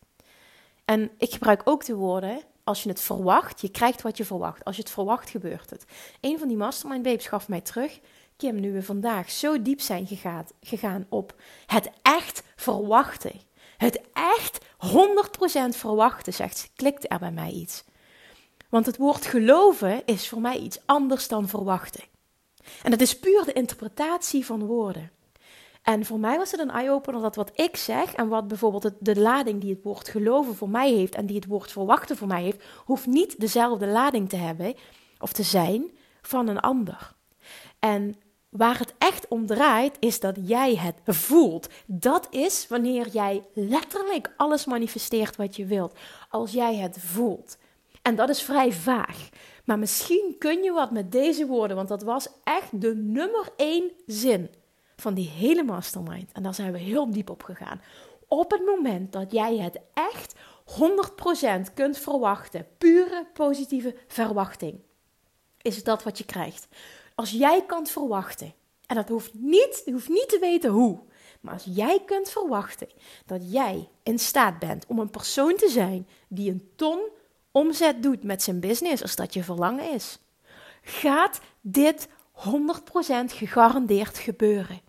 En 0.85 1.11
ik 1.17 1.31
gebruik 1.31 1.61
ook 1.63 1.85
de 1.85 1.95
woorden, 1.95 2.41
als 2.63 2.83
je 2.83 2.89
het 2.89 3.01
verwacht, 3.01 3.61
je 3.61 3.69
krijgt 3.69 4.01
wat 4.01 4.17
je 4.17 4.25
verwacht. 4.25 4.65
Als 4.65 4.75
je 4.75 4.81
het 4.81 4.91
verwacht, 4.91 5.29
gebeurt 5.29 5.69
het. 5.69 5.85
Een 6.21 6.39
van 6.39 6.47
die 6.47 6.57
mastermind 6.57 7.03
babes 7.03 7.27
gaf 7.27 7.47
mij 7.47 7.61
terug, 7.61 7.99
Kim, 8.37 8.59
nu 8.59 8.71
we 8.71 8.83
vandaag 8.83 9.31
zo 9.31 9.61
diep 9.61 9.81
zijn 9.81 10.07
gegaan, 10.07 10.45
gegaan 10.61 11.05
op 11.09 11.33
het 11.65 11.89
echt 12.01 12.43
verwachten. 12.55 13.41
Het 13.77 14.01
echt 14.13 14.65
100% 14.77 15.77
verwachten, 15.77 16.33
zegt 16.33 16.57
ze, 16.57 16.67
klikte 16.75 17.07
er 17.07 17.19
bij 17.19 17.31
mij 17.31 17.51
iets. 17.51 17.83
Want 18.69 18.85
het 18.85 18.97
woord 18.97 19.25
geloven 19.25 20.05
is 20.05 20.29
voor 20.29 20.41
mij 20.41 20.57
iets 20.57 20.79
anders 20.85 21.27
dan 21.27 21.47
verwachten. 21.47 22.03
En 22.83 22.91
dat 22.91 23.01
is 23.01 23.19
puur 23.19 23.45
de 23.45 23.53
interpretatie 23.53 24.45
van 24.45 24.65
woorden. 24.65 25.11
En 25.81 26.05
voor 26.05 26.19
mij 26.19 26.37
was 26.37 26.51
het 26.51 26.59
een 26.59 26.71
eye-opener 26.71 27.21
dat 27.21 27.35
wat 27.35 27.51
ik 27.53 27.77
zeg 27.77 28.13
en 28.13 28.27
wat 28.27 28.47
bijvoorbeeld 28.47 28.91
de 28.99 29.19
lading 29.19 29.61
die 29.61 29.73
het 29.73 29.83
woord 29.83 30.09
geloven 30.09 30.55
voor 30.55 30.69
mij 30.69 30.91
heeft 30.91 31.15
en 31.15 31.25
die 31.25 31.35
het 31.35 31.45
woord 31.45 31.71
verwachten 31.71 32.17
voor 32.17 32.27
mij 32.27 32.43
heeft, 32.43 32.63
hoeft 32.85 33.05
niet 33.05 33.39
dezelfde 33.39 33.87
lading 33.87 34.29
te 34.29 34.35
hebben 34.35 34.75
of 35.19 35.31
te 35.33 35.43
zijn 35.43 35.91
van 36.21 36.47
een 36.47 36.59
ander. 36.59 37.13
En 37.79 38.15
waar 38.49 38.77
het 38.77 38.93
echt 38.97 39.27
om 39.27 39.45
draait, 39.45 39.97
is 39.99 40.19
dat 40.19 40.35
jij 40.41 40.75
het 40.75 40.95
voelt. 41.05 41.67
Dat 41.85 42.27
is 42.29 42.65
wanneer 42.67 43.07
jij 43.07 43.43
letterlijk 43.53 44.33
alles 44.37 44.65
manifesteert 44.65 45.35
wat 45.35 45.55
je 45.55 45.65
wilt. 45.65 45.97
Als 46.29 46.51
jij 46.51 46.75
het 46.75 46.97
voelt. 46.99 47.57
En 48.01 48.15
dat 48.15 48.29
is 48.29 48.41
vrij 48.41 48.71
vaag. 48.71 49.29
Maar 49.69 49.79
misschien 49.79 50.35
kun 50.37 50.63
je 50.63 50.71
wat 50.71 50.91
met 50.91 51.11
deze 51.11 51.45
woorden, 51.45 51.75
want 51.75 51.87
dat 51.87 52.03
was 52.03 52.27
echt 52.43 52.81
de 52.81 52.95
nummer 52.95 53.49
één 53.55 53.91
zin 54.05 54.49
van 54.95 55.13
die 55.13 55.29
hele 55.29 55.63
mastermind. 55.63 56.31
En 56.31 56.43
daar 56.43 56.53
zijn 56.53 56.71
we 56.71 56.77
heel 56.77 57.11
diep 57.11 57.29
op 57.29 57.43
gegaan. 57.43 57.81
Op 58.27 58.51
het 58.51 58.65
moment 58.65 59.11
dat 59.11 59.31
jij 59.31 59.57
het 59.57 59.79
echt 59.93 60.35
100% 61.69 61.73
kunt 61.73 61.97
verwachten, 61.97 62.67
pure 62.77 63.27
positieve 63.33 63.95
verwachting, 64.07 64.79
is 65.61 65.83
dat 65.83 66.03
wat 66.03 66.17
je 66.17 66.25
krijgt. 66.25 66.67
Als 67.15 67.31
jij 67.31 67.63
kunt 67.65 67.89
verwachten, 67.89 68.53
en 68.85 68.95
dat 68.95 69.09
hoeft 69.09 69.33
niet, 69.33 69.81
je 69.85 69.91
hoeft 69.91 70.09
niet 70.09 70.29
te 70.29 70.39
weten 70.39 70.69
hoe, 70.69 70.99
maar 71.41 71.53
als 71.53 71.67
jij 71.69 72.01
kunt 72.05 72.29
verwachten 72.29 72.87
dat 73.25 73.51
jij 73.51 73.89
in 74.03 74.19
staat 74.19 74.59
bent 74.59 74.85
om 74.87 74.99
een 74.99 75.09
persoon 75.09 75.55
te 75.55 75.69
zijn 75.69 76.07
die 76.27 76.51
een 76.51 76.71
ton 76.75 76.99
omzet 77.51 78.03
doet 78.03 78.23
met 78.23 78.43
zijn 78.43 78.59
business, 78.59 79.01
als 79.01 79.15
dat 79.15 79.33
je 79.33 79.43
verlangen 79.43 79.93
is, 79.93 80.19
gaat 80.81 81.39
dit 81.61 82.07
100% 82.07 82.11
gegarandeerd 83.25 84.17
gebeuren. 84.17 84.81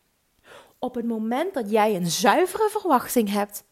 Op 0.79 0.95
het 0.95 1.05
moment 1.07 1.55
dat 1.55 1.71
jij 1.71 1.97
een 1.97 2.11
zuivere 2.11 2.69
verwachting 2.71 3.31
hebt, 3.31 3.65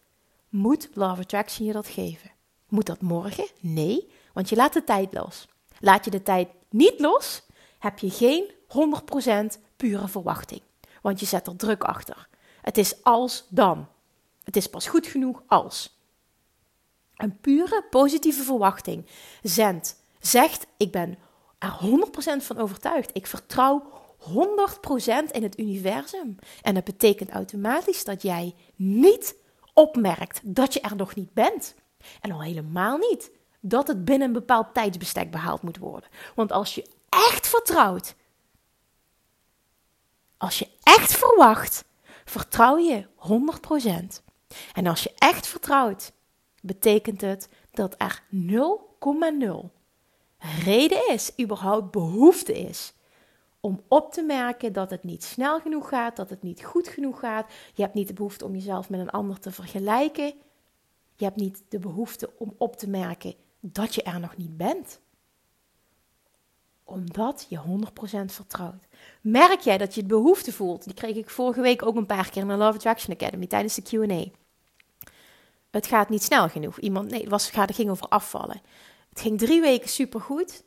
moet 0.48 0.88
Love 0.92 1.20
Attraction 1.20 1.66
je 1.66 1.72
dat 1.72 1.86
geven. 1.86 2.30
Moet 2.68 2.86
dat 2.86 3.00
morgen? 3.00 3.46
Nee, 3.60 4.10
want 4.32 4.48
je 4.48 4.56
laat 4.56 4.72
de 4.72 4.84
tijd 4.84 5.12
los. 5.12 5.48
Laat 5.80 6.04
je 6.04 6.10
de 6.10 6.22
tijd 6.22 6.48
niet 6.70 7.00
los, 7.00 7.42
heb 7.78 7.98
je 7.98 8.10
geen 8.10 8.52
100% 9.58 9.60
pure 9.76 10.08
verwachting. 10.08 10.60
Want 11.02 11.20
je 11.20 11.26
zet 11.26 11.46
er 11.46 11.56
druk 11.56 11.84
achter. 11.84 12.28
Het 12.62 12.78
is 12.78 13.04
als 13.04 13.46
dan. 13.48 13.88
Het 14.44 14.56
is 14.56 14.66
pas 14.66 14.86
goed 14.86 15.06
genoeg 15.06 15.42
als. 15.46 15.97
Een 17.18 17.40
pure 17.40 17.84
positieve 17.90 18.42
verwachting 18.42 19.06
zendt, 19.42 19.96
zegt: 20.20 20.66
Ik 20.76 20.92
ben 20.92 21.18
er 21.58 21.78
100% 22.40 22.44
van 22.44 22.58
overtuigd. 22.58 23.10
Ik 23.12 23.26
vertrouw 23.26 23.82
100% 24.20 24.28
in 25.30 25.42
het 25.42 25.58
universum. 25.58 26.36
En 26.62 26.74
dat 26.74 26.84
betekent 26.84 27.30
automatisch 27.30 28.04
dat 28.04 28.22
jij 28.22 28.54
niet 28.76 29.36
opmerkt 29.72 30.40
dat 30.42 30.72
je 30.72 30.80
er 30.80 30.96
nog 30.96 31.14
niet 31.14 31.32
bent. 31.32 31.74
En 32.20 32.32
al 32.32 32.42
helemaal 32.42 32.96
niet 32.96 33.30
dat 33.60 33.88
het 33.88 34.04
binnen 34.04 34.26
een 34.26 34.32
bepaald 34.32 34.74
tijdsbestek 34.74 35.30
behaald 35.30 35.62
moet 35.62 35.78
worden. 35.78 36.08
Want 36.34 36.52
als 36.52 36.74
je 36.74 36.86
echt 37.08 37.46
vertrouwt, 37.46 38.14
als 40.36 40.58
je 40.58 40.68
echt 40.82 41.12
verwacht, 41.16 41.84
vertrouw 42.24 42.78
je 42.78 43.06
100%. 44.18 44.22
En 44.72 44.86
als 44.86 45.02
je 45.02 45.12
echt 45.18 45.46
vertrouwt, 45.46 46.12
betekent 46.62 47.20
het 47.20 47.48
dat 47.70 47.94
er 47.98 48.22
0,0 48.32 49.70
reden 50.64 51.08
is, 51.08 51.32
überhaupt 51.40 51.90
behoefte 51.90 52.58
is 52.58 52.92
om 53.60 53.80
op 53.88 54.12
te 54.12 54.22
merken 54.22 54.72
dat 54.72 54.90
het 54.90 55.04
niet 55.04 55.24
snel 55.24 55.60
genoeg 55.60 55.88
gaat, 55.88 56.16
dat 56.16 56.30
het 56.30 56.42
niet 56.42 56.64
goed 56.64 56.88
genoeg 56.88 57.18
gaat. 57.18 57.50
Je 57.74 57.82
hebt 57.82 57.94
niet 57.94 58.08
de 58.08 58.14
behoefte 58.14 58.44
om 58.44 58.52
jezelf 58.52 58.90
met 58.90 59.00
een 59.00 59.10
ander 59.10 59.38
te 59.40 59.50
vergelijken. 59.50 60.32
Je 61.16 61.24
hebt 61.24 61.36
niet 61.36 61.62
de 61.68 61.78
behoefte 61.78 62.30
om 62.38 62.54
op 62.58 62.76
te 62.76 62.88
merken 62.88 63.34
dat 63.60 63.94
je 63.94 64.02
er 64.02 64.20
nog 64.20 64.36
niet 64.36 64.56
bent. 64.56 65.00
Omdat 66.84 67.46
je 67.48 67.58
100% 67.58 68.24
vertrouwt. 68.24 68.86
Merk 69.20 69.60
jij 69.60 69.78
dat 69.78 69.94
je 69.94 70.00
het 70.00 70.08
behoefte 70.08 70.52
voelt? 70.52 70.84
Die 70.84 70.94
kreeg 70.94 71.16
ik 71.16 71.30
vorige 71.30 71.60
week 71.60 71.86
ook 71.86 71.96
een 71.96 72.06
paar 72.06 72.30
keer 72.30 72.42
in 72.42 72.48
de 72.48 72.54
Love 72.54 72.76
Attraction 72.76 73.14
Academy 73.14 73.46
tijdens 73.46 73.74
de 73.74 73.82
QA. 73.82 74.30
Het 75.78 75.86
gaat 75.86 76.08
niet 76.08 76.22
snel 76.22 76.48
genoeg. 76.48 76.78
Iemand, 76.78 77.10
nee, 77.10 77.20
het, 77.20 77.30
was, 77.30 77.50
het 77.50 77.74
ging 77.74 77.90
over 77.90 78.08
afvallen. 78.08 78.60
Het 79.08 79.20
ging 79.20 79.38
drie 79.38 79.60
weken 79.60 79.88
supergoed 79.88 80.64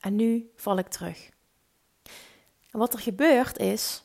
en 0.00 0.16
nu 0.16 0.50
val 0.56 0.78
ik 0.78 0.88
terug. 0.88 1.30
En 2.70 2.78
wat 2.78 2.92
er 2.92 2.98
gebeurt 2.98 3.58
is, 3.58 4.04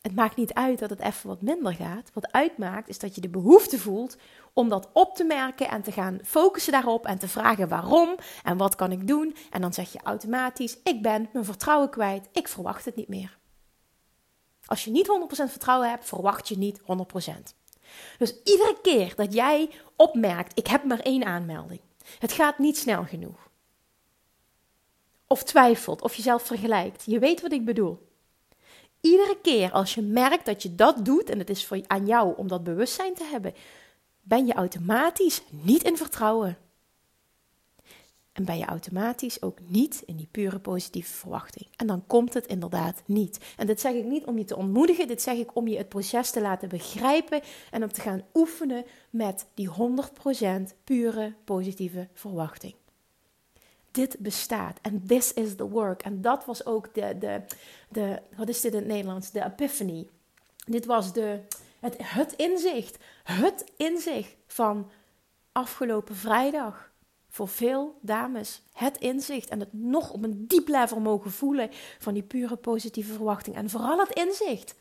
het 0.00 0.14
maakt 0.14 0.36
niet 0.36 0.54
uit 0.54 0.78
dat 0.78 0.90
het 0.90 1.00
even 1.00 1.28
wat 1.28 1.42
minder 1.42 1.74
gaat. 1.74 2.10
Wat 2.12 2.32
uitmaakt 2.32 2.88
is 2.88 2.98
dat 2.98 3.14
je 3.14 3.20
de 3.20 3.28
behoefte 3.28 3.78
voelt 3.78 4.16
om 4.52 4.68
dat 4.68 4.88
op 4.92 5.14
te 5.14 5.24
merken 5.24 5.68
en 5.68 5.82
te 5.82 5.92
gaan 5.92 6.18
focussen 6.24 6.72
daarop 6.72 7.06
en 7.06 7.18
te 7.18 7.28
vragen 7.28 7.68
waarom 7.68 8.16
en 8.42 8.56
wat 8.56 8.74
kan 8.74 8.92
ik 8.92 9.06
doen. 9.06 9.36
En 9.50 9.60
dan 9.60 9.72
zeg 9.72 9.92
je 9.92 10.00
automatisch, 10.02 10.78
ik 10.82 11.02
ben 11.02 11.28
mijn 11.32 11.44
vertrouwen 11.44 11.90
kwijt, 11.90 12.28
ik 12.32 12.48
verwacht 12.48 12.84
het 12.84 12.96
niet 12.96 13.08
meer. 13.08 13.38
Als 14.66 14.84
je 14.84 14.90
niet 14.90 15.06
100% 15.06 15.50
vertrouwen 15.50 15.90
hebt, 15.90 16.04
verwacht 16.04 16.48
je 16.48 16.58
niet 16.58 16.80
100%. 16.80 16.84
Dus 18.18 18.34
iedere 18.44 18.76
keer 18.82 19.12
dat 19.16 19.34
jij 19.34 19.70
opmerkt, 19.96 20.58
ik 20.58 20.66
heb 20.66 20.84
maar 20.84 21.00
één 21.00 21.24
aanmelding. 21.24 21.80
Het 22.18 22.32
gaat 22.32 22.58
niet 22.58 22.76
snel 22.76 23.04
genoeg 23.04 23.44
of 25.26 25.42
twijfelt 25.42 26.02
of 26.02 26.14
jezelf 26.14 26.42
vergelijkt. 26.42 27.02
Je 27.06 27.18
weet 27.18 27.40
wat 27.40 27.52
ik 27.52 27.64
bedoel. 27.64 28.08
Iedere 29.00 29.38
keer 29.42 29.72
als 29.72 29.94
je 29.94 30.02
merkt 30.02 30.46
dat 30.46 30.62
je 30.62 30.74
dat 30.74 31.04
doet, 31.04 31.30
en 31.30 31.38
het 31.38 31.50
is 31.50 31.66
voor, 31.66 31.80
aan 31.86 32.06
jou 32.06 32.36
om 32.36 32.48
dat 32.48 32.64
bewustzijn 32.64 33.14
te 33.14 33.24
hebben, 33.24 33.54
ben 34.22 34.46
je 34.46 34.52
automatisch 34.52 35.42
niet 35.50 35.82
in 35.82 35.96
vertrouwen. 35.96 36.58
En 38.34 38.44
ben 38.44 38.58
je 38.58 38.64
automatisch 38.64 39.42
ook 39.42 39.58
niet 39.66 40.02
in 40.06 40.16
die 40.16 40.28
pure 40.30 40.58
positieve 40.58 41.12
verwachting. 41.12 41.66
En 41.76 41.86
dan 41.86 42.06
komt 42.06 42.34
het 42.34 42.46
inderdaad 42.46 43.02
niet. 43.06 43.38
En 43.56 43.66
dit 43.66 43.80
zeg 43.80 43.92
ik 43.92 44.04
niet 44.04 44.24
om 44.24 44.38
je 44.38 44.44
te 44.44 44.56
ontmoedigen, 44.56 45.08
dit 45.08 45.22
zeg 45.22 45.36
ik 45.36 45.56
om 45.56 45.68
je 45.68 45.76
het 45.76 45.88
proces 45.88 46.30
te 46.30 46.40
laten 46.40 46.68
begrijpen 46.68 47.40
en 47.70 47.82
om 47.82 47.92
te 47.92 48.00
gaan 48.00 48.22
oefenen 48.34 48.84
met 49.10 49.46
die 49.54 49.68
100% 49.68 49.72
pure 50.84 51.34
positieve 51.44 52.08
verwachting 52.12 52.74
dit 53.94 54.16
bestaat 54.18 54.78
en 54.82 55.06
this 55.06 55.32
is 55.32 55.54
the 55.54 55.68
work. 55.68 56.02
En 56.02 56.20
dat 56.20 56.44
was 56.44 56.66
ook 56.66 56.94
de, 56.94 57.18
de, 57.18 57.42
de 57.88 58.22
wat 58.36 58.48
is 58.48 58.60
dit 58.60 58.72
in 58.72 58.78
het 58.78 58.88
Nederlands? 58.88 59.30
De 59.30 59.44
epiphany. 59.44 60.08
Dit 60.66 60.86
was 60.86 61.12
de, 61.12 61.40
het, 61.80 61.94
het 61.98 62.32
inzicht, 62.32 62.98
het 63.22 63.64
inzicht 63.76 64.36
van 64.46 64.90
afgelopen 65.52 66.16
vrijdag. 66.16 66.92
Voor 67.34 67.48
veel 67.48 67.98
dames 68.00 68.62
het 68.72 68.98
inzicht 68.98 69.48
en 69.48 69.60
het 69.60 69.72
nog 69.72 70.10
op 70.10 70.22
een 70.24 70.46
diep 70.46 70.68
level 70.68 71.00
mogen 71.00 71.30
voelen 71.30 71.70
van 71.98 72.14
die 72.14 72.22
pure 72.22 72.56
positieve 72.56 73.12
verwachting. 73.12 73.56
En 73.56 73.70
vooral 73.70 73.98
het 73.98 74.10
inzicht. 74.10 74.74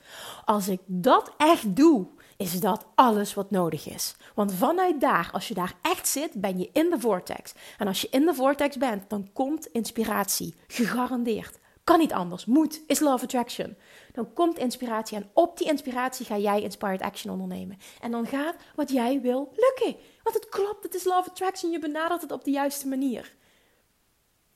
Als 0.46 0.68
ik 0.68 0.80
dat 0.86 1.32
echt 1.38 1.76
doe, 1.76 2.08
is 2.38 2.60
dat 2.60 2.86
alles 2.96 3.34
wat 3.34 3.52
nodig 3.52 3.88
is. 3.88 4.16
Want 4.36 4.54
vanuit 4.54 5.02
daar, 5.02 5.30
als 5.32 5.48
je 5.48 5.54
daar 5.54 5.74
echt 5.82 6.08
zit, 6.08 6.42
ben 6.42 6.60
je 6.60 6.70
in 6.74 6.90
de 6.90 7.00
vortex. 7.00 7.54
En 7.78 7.88
als 7.88 8.02
je 8.02 8.08
in 8.12 8.26
de 8.26 8.34
vortex 8.34 8.78
bent, 8.78 9.10
dan 9.10 9.30
komt 9.34 9.66
inspiratie. 9.66 10.56
Gegarandeerd. 10.68 11.60
Kan 11.84 12.00
niet 12.00 12.14
anders. 12.14 12.46
Moet 12.46 12.82
is 12.88 13.00
love 13.00 13.24
attraction. 13.24 13.78
Dan 14.12 14.34
komt 14.34 14.58
inspiratie 14.58 15.18
en 15.18 15.30
op 15.34 15.58
die 15.58 15.68
inspiratie 15.68 16.26
ga 16.26 16.38
jij 16.38 16.62
inspired 16.62 17.02
action 17.02 17.34
ondernemen. 17.34 17.78
En 18.02 18.12
dan 18.12 18.28
gaat 18.28 18.56
wat 18.76 18.90
jij 18.92 19.22
wil 19.22 19.54
lukken. 19.56 20.02
Want 20.24 20.36
het 20.36 20.50
klopt, 20.50 20.84
het 20.84 20.96
is 20.96 21.04
love 21.04 21.30
attraction. 21.30 21.72
Je 21.72 21.80
benadert 21.80 22.22
het 22.22 22.32
op 22.32 22.44
de 22.44 22.52
juiste 22.52 22.88
manier. 22.88 23.36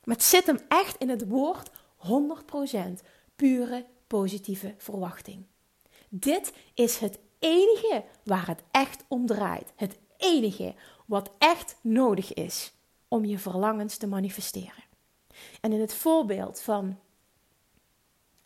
Maar 0.04 0.16
het 0.16 0.26
zit 0.26 0.46
hem 0.46 0.60
echt 0.68 0.98
in 0.98 1.10
het 1.10 1.28
woord 1.28 1.70
100% 1.98 3.08
pure 3.36 3.86
positieve 4.08 4.74
verwachting. 4.78 5.46
Dit 6.10 6.54
is 6.74 6.98
het 6.98 7.20
enige 7.40 8.04
waar 8.24 8.48
het 8.48 8.64
echt 8.72 9.04
om 9.08 9.26
draait. 9.26 9.72
Het 9.76 9.98
enige 10.18 10.76
wat 11.06 11.32
echt 11.38 11.76
nodig 11.82 12.34
is 12.34 12.74
om 13.08 13.26
je 13.26 13.40
verlangens 13.40 13.98
te 13.98 14.08
manifesteren. 14.08 14.84
En 15.62 15.72
in 15.72 15.80
het 15.80 15.94
voorbeeld 15.94 16.62
van 16.62 17.00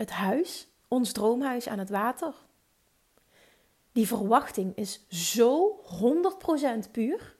het 0.01 0.09
huis, 0.09 0.67
ons 0.87 1.11
droomhuis 1.11 1.67
aan 1.67 1.79
het 1.79 1.89
water, 1.89 2.33
die 3.91 4.07
verwachting 4.07 4.75
is 4.75 5.05
zo 5.09 5.81
100% 6.87 6.91
puur 6.91 7.35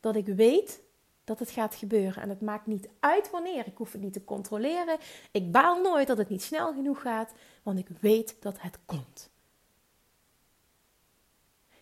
dat 0.00 0.16
ik 0.16 0.26
weet 0.26 0.82
dat 1.24 1.38
het 1.38 1.50
gaat 1.50 1.74
gebeuren. 1.74 2.22
En 2.22 2.28
het 2.28 2.40
maakt 2.40 2.66
niet 2.66 2.88
uit 3.00 3.30
wanneer. 3.30 3.66
Ik 3.66 3.76
hoef 3.76 3.92
het 3.92 4.00
niet 4.00 4.12
te 4.12 4.24
controleren. 4.24 4.98
Ik 5.30 5.52
baal 5.52 5.82
nooit 5.82 6.06
dat 6.06 6.18
het 6.18 6.28
niet 6.28 6.42
snel 6.42 6.72
genoeg 6.72 7.00
gaat, 7.00 7.32
want 7.62 7.78
ik 7.78 7.88
weet 8.00 8.36
dat 8.40 8.60
het 8.60 8.78
komt. 8.84 9.30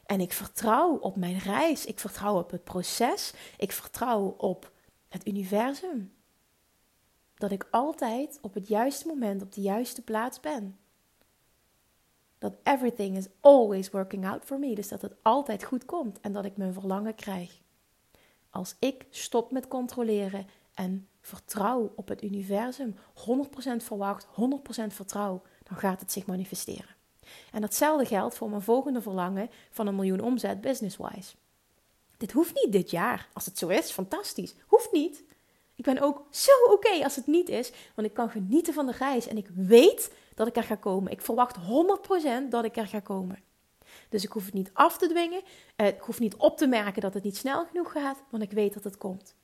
En 0.07 0.21
ik 0.21 0.33
vertrouw 0.33 0.97
op 0.97 1.17
mijn 1.17 1.39
reis. 1.39 1.87
Ik 1.87 1.99
vertrouw 1.99 2.39
op 2.39 2.51
het 2.51 2.65
proces. 2.65 3.33
Ik 3.57 3.73
vertrouw 3.73 4.35
op 4.39 4.73
het 5.09 5.27
universum. 5.27 6.18
Dat 7.39 7.51
ik 7.51 7.67
altijd 7.71 8.39
op 8.43 8.55
het 8.55 8.69
juiste 8.69 9.07
moment 9.07 9.43
op 9.43 9.53
de 9.53 9.61
juiste 9.61 10.03
plaats 10.03 10.41
ben. 10.41 10.79
Dat 12.39 12.55
everything 12.63 13.17
is 13.17 13.27
always 13.41 13.91
working 13.91 14.27
out 14.27 14.45
for 14.45 14.59
me. 14.59 14.75
Dus 14.75 14.89
dat 14.89 15.03
het 15.03 15.15
altijd 15.23 15.65
goed 15.65 15.85
komt 15.85 16.21
en 16.21 16.33
dat 16.33 16.45
ik 16.45 16.57
mijn 16.57 16.73
verlangen 16.73 17.15
krijg. 17.15 17.61
Als 18.51 18.77
ik 18.79 19.07
stop 19.11 19.51
met 19.51 19.69
controleren 19.69 20.47
en 20.75 21.09
vertrouw 21.21 21.93
op 21.97 22.09
het 22.09 22.23
universum, 22.23 22.95
100% 22.95 23.01
verwacht, 23.77 24.27
100% 24.27 24.29
vertrouw, 24.89 25.43
dan 25.63 25.77
gaat 25.77 26.01
het 26.01 26.13
zich 26.13 26.27
manifesteren. 26.27 26.97
En 27.53 27.61
datzelfde 27.61 28.07
geldt 28.07 28.37
voor 28.37 28.51
mijn 28.51 28.63
volgende 28.63 29.03
verlangen 29.03 29.51
van 29.71 29.87
een 29.87 29.95
miljoen 29.95 30.21
omzet 30.21 30.61
business-wise. 30.61 31.37
Dit 32.17 32.33
hoeft 32.33 32.55
niet 32.55 32.73
dit 32.73 32.91
jaar. 32.91 33.29
Als 33.33 33.45
het 33.47 33.59
zo 33.59 33.69
is, 33.69 33.91
fantastisch. 33.91 34.55
Hoeft 34.67 34.93
niet. 34.93 35.25
Ik 35.79 35.85
ben 35.85 36.01
ook 36.01 36.27
zo 36.31 36.51
oké 36.71 37.05
als 37.05 37.17
het 37.17 37.27
niet 37.27 37.49
is, 37.49 37.73
want 37.95 38.09
ik 38.09 38.15
kan 38.15 38.31
genieten 38.31 38.75
van 38.75 38.87
de 38.87 38.93
reis 38.93 39.27
en 39.27 39.37
ik 39.37 39.49
weet 39.55 40.13
dat 40.35 40.47
ik 40.47 40.57
er 40.57 40.63
ga 40.63 40.75
komen. 40.75 41.13
Ik 41.13 41.21
verwacht 41.21 41.57
100% 41.57 42.49
dat 42.49 42.65
ik 42.65 42.77
er 42.77 42.87
ga 42.87 43.01
komen. 43.01 43.43
Dus 44.09 44.25
ik 44.25 44.33
hoef 44.33 44.45
het 44.45 44.55
niet 44.55 44.71
af 44.73 44.99
te 44.99 45.09
dwingen. 45.09 45.43
Eh, 45.77 45.87
ik 45.87 46.01
hoef 46.01 46.21
niet 46.21 46.37
op 46.37 46.57
te 46.57 46.67
merken 46.67 47.03
dat 47.03 47.15
het 47.15 47.23
niet 47.23 47.37
snel 47.37 47.67
genoeg 47.67 47.93
gaat, 47.93 48.23
want 48.31 48.43
ik 48.43 48.51
weet 48.51 48.75
dat 48.75 48.85
het 48.85 48.99
komt. 48.99 49.35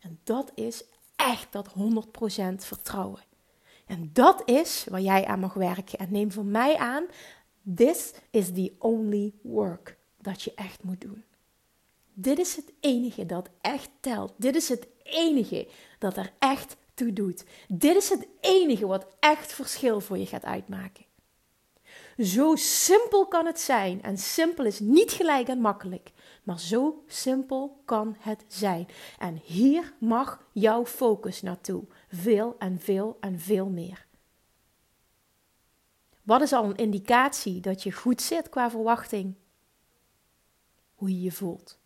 En 0.00 0.20
dat 0.24 0.52
is 0.54 0.84
echt 1.16 1.52
dat 1.52 1.68
100% 1.68 2.64
vertrouwen. 2.64 3.22
En 3.86 4.10
dat 4.12 4.42
is 4.44 4.86
waar 4.90 5.00
jij 5.00 5.26
aan 5.26 5.40
mag 5.40 5.54
werken. 5.54 5.98
En 5.98 6.12
neem 6.12 6.32
van 6.32 6.50
mij 6.50 6.76
aan, 6.76 7.06
this 7.74 8.12
is 8.30 8.52
the 8.52 8.72
only 8.78 9.32
work 9.42 9.96
dat 10.20 10.42
je 10.42 10.52
echt 10.54 10.82
moet 10.82 11.00
doen. 11.00 11.24
Dit 12.12 12.38
is 12.38 12.56
het 12.56 12.72
enige 12.80 13.26
dat 13.26 13.48
echt 13.60 13.90
telt. 14.00 14.32
Dit 14.36 14.54
is 14.54 14.68
het 14.68 14.86
enige 15.04 15.68
dat 15.98 16.16
er 16.16 16.32
echt 16.38 16.76
toe 16.94 17.12
doet. 17.12 17.44
Dit 17.68 17.96
is 17.96 18.08
het 18.08 18.26
enige 18.40 18.86
wat 18.86 19.06
echt 19.20 19.52
verschil 19.52 20.00
voor 20.00 20.18
je 20.18 20.26
gaat 20.26 20.44
uitmaken. 20.44 21.04
Zo 22.18 22.56
simpel 22.56 23.26
kan 23.26 23.46
het 23.46 23.60
zijn. 23.60 24.02
En 24.02 24.18
simpel 24.18 24.64
is 24.64 24.80
niet 24.80 25.12
gelijk 25.12 25.48
en 25.48 25.60
makkelijk. 25.60 26.12
Maar 26.42 26.60
zo 26.60 27.02
simpel 27.06 27.82
kan 27.84 28.16
het 28.18 28.44
zijn. 28.48 28.86
En 29.18 29.40
hier 29.44 29.92
mag 29.98 30.46
jouw 30.52 30.86
focus 30.86 31.42
naartoe. 31.42 31.84
Veel 32.08 32.56
en 32.58 32.80
veel 32.80 33.16
en 33.20 33.40
veel 33.40 33.68
meer. 33.68 34.06
Wat 36.22 36.40
is 36.40 36.52
al 36.52 36.64
een 36.64 36.76
indicatie 36.76 37.60
dat 37.60 37.82
je 37.82 37.92
goed 37.92 38.22
zit 38.22 38.48
qua 38.48 38.70
verwachting? 38.70 39.34
Hoe 40.94 41.10
je 41.10 41.20
je 41.20 41.32
voelt. 41.32 41.78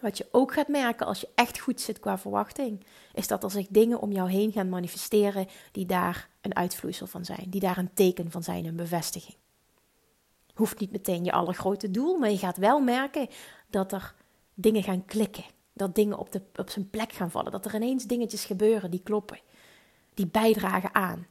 Wat 0.00 0.18
je 0.18 0.28
ook 0.30 0.52
gaat 0.52 0.68
merken 0.68 1.06
als 1.06 1.20
je 1.20 1.28
echt 1.34 1.58
goed 1.58 1.80
zit 1.80 2.00
qua 2.00 2.18
verwachting, 2.18 2.86
is 3.14 3.26
dat 3.26 3.42
er 3.42 3.50
zich 3.50 3.66
dingen 3.68 4.00
om 4.00 4.12
jou 4.12 4.30
heen 4.30 4.52
gaan 4.52 4.68
manifesteren 4.68 5.46
die 5.72 5.86
daar 5.86 6.28
een 6.40 6.56
uitvloeisel 6.56 7.06
van 7.06 7.24
zijn, 7.24 7.46
die 7.48 7.60
daar 7.60 7.78
een 7.78 7.94
teken 7.94 8.30
van 8.30 8.42
zijn, 8.42 8.64
een 8.64 8.76
bevestiging. 8.76 9.36
Hoeft 10.54 10.80
niet 10.80 10.92
meteen 10.92 11.24
je 11.24 11.32
allergrote 11.32 11.90
doel, 11.90 12.18
maar 12.18 12.30
je 12.30 12.38
gaat 12.38 12.56
wel 12.56 12.80
merken 12.80 13.28
dat 13.70 13.92
er 13.92 14.14
dingen 14.54 14.82
gaan 14.82 15.04
klikken, 15.04 15.44
dat 15.72 15.94
dingen 15.94 16.18
op, 16.18 16.32
de, 16.32 16.42
op 16.54 16.70
zijn 16.70 16.90
plek 16.90 17.12
gaan 17.12 17.30
vallen, 17.30 17.52
dat 17.52 17.64
er 17.64 17.74
ineens 17.74 18.04
dingetjes 18.04 18.44
gebeuren 18.44 18.90
die 18.90 19.02
kloppen, 19.02 19.40
die 20.14 20.26
bijdragen 20.26 20.94
aan. 20.94 21.26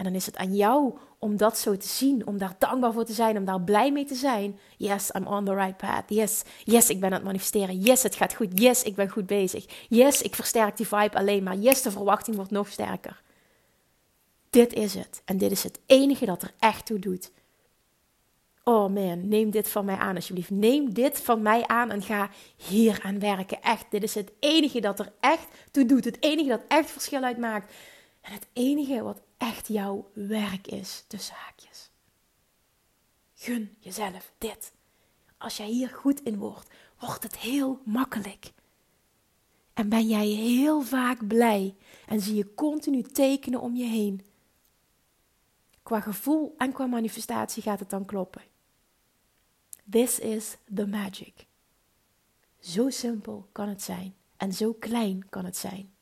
En 0.00 0.06
dan 0.06 0.14
is 0.14 0.26
het 0.26 0.36
aan 0.36 0.54
jou 0.56 0.94
om 1.18 1.36
dat 1.36 1.58
zo 1.58 1.76
te 1.76 1.88
zien, 1.88 2.26
om 2.26 2.38
daar 2.38 2.54
dankbaar 2.58 2.92
voor 2.92 3.04
te 3.04 3.12
zijn, 3.12 3.36
om 3.36 3.44
daar 3.44 3.60
blij 3.60 3.92
mee 3.92 4.04
te 4.04 4.14
zijn. 4.14 4.58
Yes, 4.76 5.10
I'm 5.16 5.26
on 5.26 5.44
the 5.44 5.54
right 5.54 5.76
path. 5.76 6.04
Yes, 6.08 6.42
yes, 6.64 6.90
ik 6.90 7.00
ben 7.00 7.08
aan 7.08 7.14
het 7.14 7.24
manifesteren. 7.24 7.80
Yes, 7.80 8.02
het 8.02 8.14
gaat 8.14 8.34
goed. 8.34 8.60
Yes, 8.60 8.82
ik 8.82 8.94
ben 8.94 9.08
goed 9.08 9.26
bezig. 9.26 9.86
Yes, 9.88 10.22
ik 10.22 10.34
versterk 10.34 10.76
die 10.76 10.86
vibe 10.86 11.16
alleen 11.16 11.42
maar. 11.42 11.56
Yes, 11.56 11.82
de 11.82 11.90
verwachting 11.90 12.36
wordt 12.36 12.50
nog 12.50 12.68
sterker. 12.68 13.22
Dit 14.50 14.72
is 14.72 14.94
het. 14.94 15.22
En 15.24 15.38
dit 15.38 15.50
is 15.50 15.62
het 15.62 15.80
enige 15.86 16.24
dat 16.26 16.42
er 16.42 16.52
echt 16.58 16.86
toe 16.86 16.98
doet. 16.98 17.30
Oh 18.64 18.92
man, 18.92 19.28
neem 19.28 19.50
dit 19.50 19.68
van 19.68 19.84
mij 19.84 19.96
aan 19.96 20.14
alsjeblieft. 20.14 20.50
Neem 20.50 20.94
dit 20.94 21.20
van 21.20 21.42
mij 21.42 21.66
aan 21.66 21.90
en 21.90 22.02
ga 22.02 22.30
hier 22.56 23.00
aan 23.02 23.18
werken. 23.18 23.62
Echt, 23.62 23.84
dit 23.90 24.02
is 24.02 24.14
het 24.14 24.32
enige 24.38 24.80
dat 24.80 24.98
er 24.98 25.12
echt 25.20 25.46
toe 25.70 25.86
doet. 25.86 26.04
Het 26.04 26.22
enige 26.22 26.48
dat 26.48 26.64
echt 26.68 26.90
verschil 26.90 27.22
uitmaakt. 27.22 27.74
En 28.20 28.32
het 28.32 28.46
enige 28.52 29.02
wat 29.02 29.20
echt 29.40 29.68
jouw 29.68 30.10
werk 30.12 30.66
is, 30.66 31.04
tussen 31.06 31.34
haakjes. 31.34 31.90
Gun 33.34 33.76
jezelf 33.78 34.32
dit. 34.38 34.72
Als 35.38 35.56
jij 35.56 35.66
hier 35.66 35.88
goed 35.88 36.20
in 36.20 36.38
wordt, 36.38 36.68
wordt 36.98 37.22
het 37.22 37.38
heel 37.38 37.80
makkelijk. 37.84 38.52
En 39.72 39.88
ben 39.88 40.08
jij 40.08 40.26
heel 40.26 40.82
vaak 40.82 41.26
blij 41.26 41.76
en 42.06 42.20
zie 42.20 42.34
je 42.34 42.54
continu 42.54 43.02
tekenen 43.02 43.60
om 43.60 43.76
je 43.76 43.84
heen. 43.84 44.26
Qua 45.82 46.00
gevoel 46.00 46.54
en 46.58 46.72
qua 46.72 46.86
manifestatie 46.86 47.62
gaat 47.62 47.80
het 47.80 47.90
dan 47.90 48.04
kloppen. 48.04 48.42
This 49.90 50.18
is 50.18 50.56
the 50.74 50.86
magic. 50.86 51.46
Zo 52.58 52.90
simpel 52.90 53.48
kan 53.52 53.68
het 53.68 53.82
zijn 53.82 54.14
en 54.36 54.52
zo 54.52 54.72
klein 54.72 55.28
kan 55.28 55.44
het 55.44 55.56
zijn. 55.56 55.92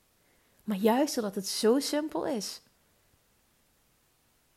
Maar 0.64 0.76
juist 0.76 1.14
doordat 1.14 1.34
het 1.34 1.46
zo 1.46 1.78
simpel 1.78 2.26
is, 2.26 2.62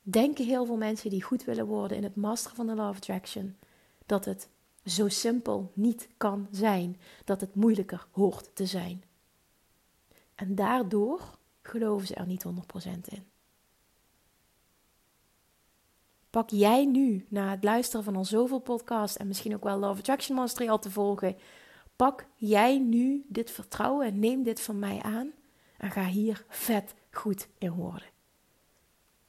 denken 0.01 0.45
heel 0.45 0.65
veel 0.65 0.77
mensen 0.77 1.09
die 1.09 1.23
goed 1.23 1.43
willen 1.43 1.65
worden 1.65 1.97
in 1.97 2.03
het 2.03 2.15
masteren 2.15 2.55
van 2.55 2.67
de 2.67 2.73
of 2.73 2.95
Attraction 2.95 3.57
dat 4.05 4.25
het 4.25 4.49
zo 4.85 5.07
simpel 5.07 5.71
niet 5.73 6.07
kan 6.17 6.47
zijn, 6.51 6.99
dat 7.25 7.41
het 7.41 7.55
moeilijker 7.55 8.07
hoort 8.11 8.55
te 8.55 8.65
zijn. 8.65 9.03
En 10.35 10.55
daardoor 10.55 11.37
geloven 11.61 12.07
ze 12.07 12.15
er 12.15 12.25
niet 12.25 12.45
100% 12.45 12.49
in. 13.07 13.25
Pak 16.29 16.49
jij 16.49 16.85
nu, 16.85 17.25
na 17.29 17.49
het 17.49 17.63
luisteren 17.63 18.03
van 18.03 18.15
al 18.15 18.25
zoveel 18.25 18.59
podcasts 18.59 19.17
en 19.17 19.27
misschien 19.27 19.55
ook 19.55 19.63
wel 19.63 19.77
Love 19.77 19.99
Attraction 19.99 20.35
Mastery 20.35 20.69
al 20.69 20.79
te 20.79 20.91
volgen, 20.91 21.37
pak 21.95 22.25
jij 22.35 22.79
nu 22.79 23.25
dit 23.27 23.51
vertrouwen 23.51 24.07
en 24.07 24.19
neem 24.19 24.43
dit 24.43 24.61
van 24.61 24.79
mij 24.79 25.01
aan 25.01 25.31
en 25.77 25.91
ga 25.91 26.05
hier 26.05 26.45
vet 26.47 26.93
goed 27.11 27.47
in 27.57 27.71
worden. 27.71 28.07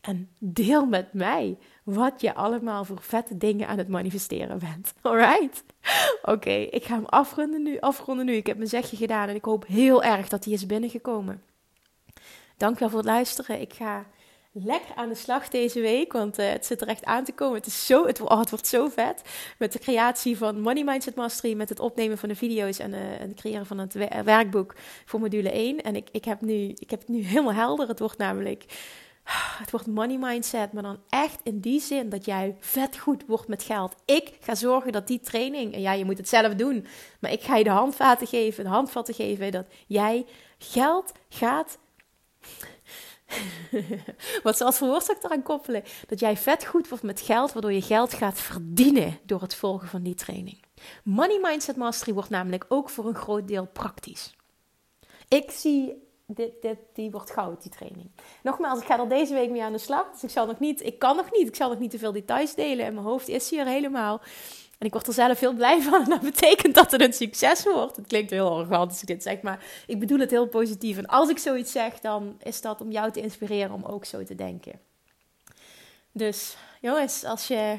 En 0.03 0.29
deel 0.39 0.87
met 0.87 1.13
mij 1.13 1.59
wat 1.83 2.21
je 2.21 2.35
allemaal 2.35 2.85
voor 2.85 3.03
vette 3.03 3.37
dingen 3.37 3.69
aan 3.69 3.79
het 3.79 3.89
manifesteren 3.89 4.59
bent. 4.59 4.95
Alright? 5.01 5.65
Oké, 6.23 6.51
ik 6.51 6.85
ga 6.85 6.95
hem 6.95 7.05
afronden 7.05 7.63
nu, 7.63 7.79
afronden 7.79 8.27
nu. 8.27 8.33
Ik 8.33 8.47
heb 8.47 8.57
mijn 8.57 8.69
zegje 8.69 8.97
gedaan 8.97 9.29
en 9.29 9.35
ik 9.35 9.45
hoop 9.45 9.67
heel 9.67 10.03
erg 10.03 10.29
dat 10.29 10.45
hij 10.45 10.53
is 10.53 10.67
binnengekomen. 10.67 11.43
Dankjewel 12.57 12.89
voor 12.89 12.99
het 12.99 13.09
luisteren. 13.09 13.61
Ik 13.61 13.73
ga 13.73 14.07
lekker 14.53 14.95
aan 14.95 15.09
de 15.09 15.15
slag 15.15 15.49
deze 15.49 15.81
week, 15.81 16.13
want 16.13 16.39
uh, 16.39 16.51
het 16.51 16.67
zit 16.67 16.81
er 16.81 16.89
echt 16.89 17.05
aan 17.05 17.25
te 17.25 17.33
komen. 17.33 17.57
Het, 17.57 17.67
is 17.67 17.87
zo, 17.87 18.07
het, 18.07 18.21
oh, 18.21 18.39
het 18.39 18.51
wordt 18.51 18.67
zo 18.67 18.89
vet 18.89 19.23
met 19.59 19.73
de 19.73 19.79
creatie 19.79 20.37
van 20.37 20.61
Money 20.61 20.85
Mindset 20.85 21.15
Mastery, 21.15 21.55
met 21.55 21.69
het 21.69 21.81
opnemen 21.81 22.19
van 22.19 22.29
de 22.29 22.37
video's 22.37 22.79
en, 22.79 22.93
uh, 22.93 22.99
het 23.01 23.35
creëren 23.35 23.67
van 23.67 23.79
het 23.79 24.25
werkboek 24.25 24.75
voor 25.05 25.21
module 25.21 25.51
1. 25.51 25.83
En 25.83 25.97
ik, 25.97 26.09
ik, 26.13 26.25
heb 26.25 26.41
nu, 26.41 26.75
ik 26.79 26.91
heb 26.91 27.01
het 27.01 27.09
nu 27.09 27.23
helemaal 27.23 27.55
helder. 27.55 27.89
Het 27.89 27.99
wordt 27.99 28.19
namelijk 28.19 28.65
het 29.63 29.71
wordt 29.71 29.87
money 29.87 30.19
mindset, 30.19 30.73
maar 30.73 30.83
dan 30.83 31.01
echt 31.09 31.41
in 31.43 31.61
die 31.61 31.81
zin 31.81 32.09
dat 32.09 32.25
jij 32.25 32.57
vet 32.61 32.99
goed 32.99 33.27
wordt 33.27 33.49
met 33.49 33.63
geld. 33.63 33.95
Ik 34.05 34.33
ga 34.41 34.55
zorgen 34.55 34.93
dat 34.93 35.07
die 35.07 35.21
training, 35.21 35.75
en 35.75 35.81
ja, 35.81 35.93
je 35.93 36.05
moet 36.05 36.19
het 36.19 36.29
zelf 36.29 36.55
doen, 36.55 36.87
maar 37.21 37.33
ik 37.33 37.43
ga 37.43 37.57
je 37.57 37.65
de 37.65 37.71
handvaten 37.71 38.27
geven, 38.27 38.65
de 38.65 38.71
handvatten 38.71 39.15
geven 39.15 39.53
dat 39.53 39.67
jij 39.87 40.27
geld 40.59 41.13
gaat. 41.29 41.79
Wat 44.43 44.57
zoals 44.57 44.77
verwoord 44.77 45.11
ik 45.11 45.23
eraan 45.23 45.43
koppelen? 45.43 45.83
Dat 46.07 46.21
jij 46.21 46.37
vet 46.37 46.65
goed 46.65 46.89
wordt 46.89 47.05
met 47.05 47.21
geld, 47.21 47.53
waardoor 47.53 47.73
je 47.73 47.83
geld 47.83 48.15
gaat 48.15 48.41
verdienen 48.41 49.19
door 49.25 49.41
het 49.41 49.55
volgen 49.55 49.89
van 49.89 50.03
die 50.03 50.15
training. 50.15 50.63
Money 51.05 51.39
Mindset 51.43 51.77
Mastery 51.77 52.13
wordt 52.13 52.31
namelijk 52.31 52.65
ook 52.69 52.91
voor 52.91 53.07
een 53.07 53.15
groot 53.15 53.49
deel 53.49 53.67
praktisch. 53.67 54.35
Ik 55.29 55.51
zie 55.51 56.11
die 56.93 57.11
wordt 57.11 57.31
goud, 57.31 57.63
die 57.63 57.71
training. 57.71 58.11
Nogmaals, 58.43 58.81
ik 58.81 58.87
ga 58.87 58.99
er 58.99 59.09
deze 59.09 59.35
week 59.35 59.51
mee 59.51 59.63
aan 59.63 59.73
de 59.73 59.79
slag. 59.79 60.11
Dus 60.13 60.23
ik 60.23 60.31
zal 60.31 60.47
nog 60.47 60.59
niet, 60.59 60.85
ik 60.85 60.99
kan 60.99 61.17
nog 61.17 61.31
niet, 61.33 61.49
ik 61.49 61.57
zal 61.57 61.69
nog 61.69 61.79
niet 61.79 61.91
te 61.91 61.99
veel 61.99 62.13
details 62.13 62.55
delen. 62.55 62.87
En 62.87 62.95
mijn 62.95 63.07
hoofd 63.07 63.29
is 63.29 63.51
hier 63.51 63.67
helemaal. 63.67 64.21
En 64.79 64.87
ik 64.87 64.93
word 64.93 65.07
er 65.07 65.13
zelf 65.13 65.41
heel 65.41 65.53
blij 65.53 65.83
van. 65.83 66.03
En 66.03 66.11
dat 66.19 66.21
betekent 66.21 66.75
dat 66.75 66.91
het 66.91 67.01
een 67.01 67.13
succes 67.13 67.65
wordt. 67.65 67.97
Het 67.97 68.07
klinkt 68.07 68.31
heel 68.31 68.51
arrogant 68.51 68.91
als 68.91 69.01
ik 69.01 69.07
dit 69.07 69.23
zeg, 69.23 69.43
maar 69.43 69.65
ik 69.87 69.99
bedoel 69.99 70.19
het 70.19 70.31
heel 70.31 70.49
positief. 70.49 70.99
En 70.99 71.07
als 71.07 71.29
ik 71.29 71.39
zoiets 71.39 71.73
zeg, 71.73 72.01
dan 72.01 72.37
is 72.43 72.61
dat 72.61 72.81
om 72.81 72.91
jou 72.91 73.13
te 73.13 73.21
inspireren 73.21 73.73
om 73.73 73.85
ook 73.85 74.05
zo 74.05 74.25
te 74.25 74.35
denken. 74.35 74.81
Dus 76.13 76.57
jongens, 76.81 77.25
als 77.25 77.49
je 77.49 77.79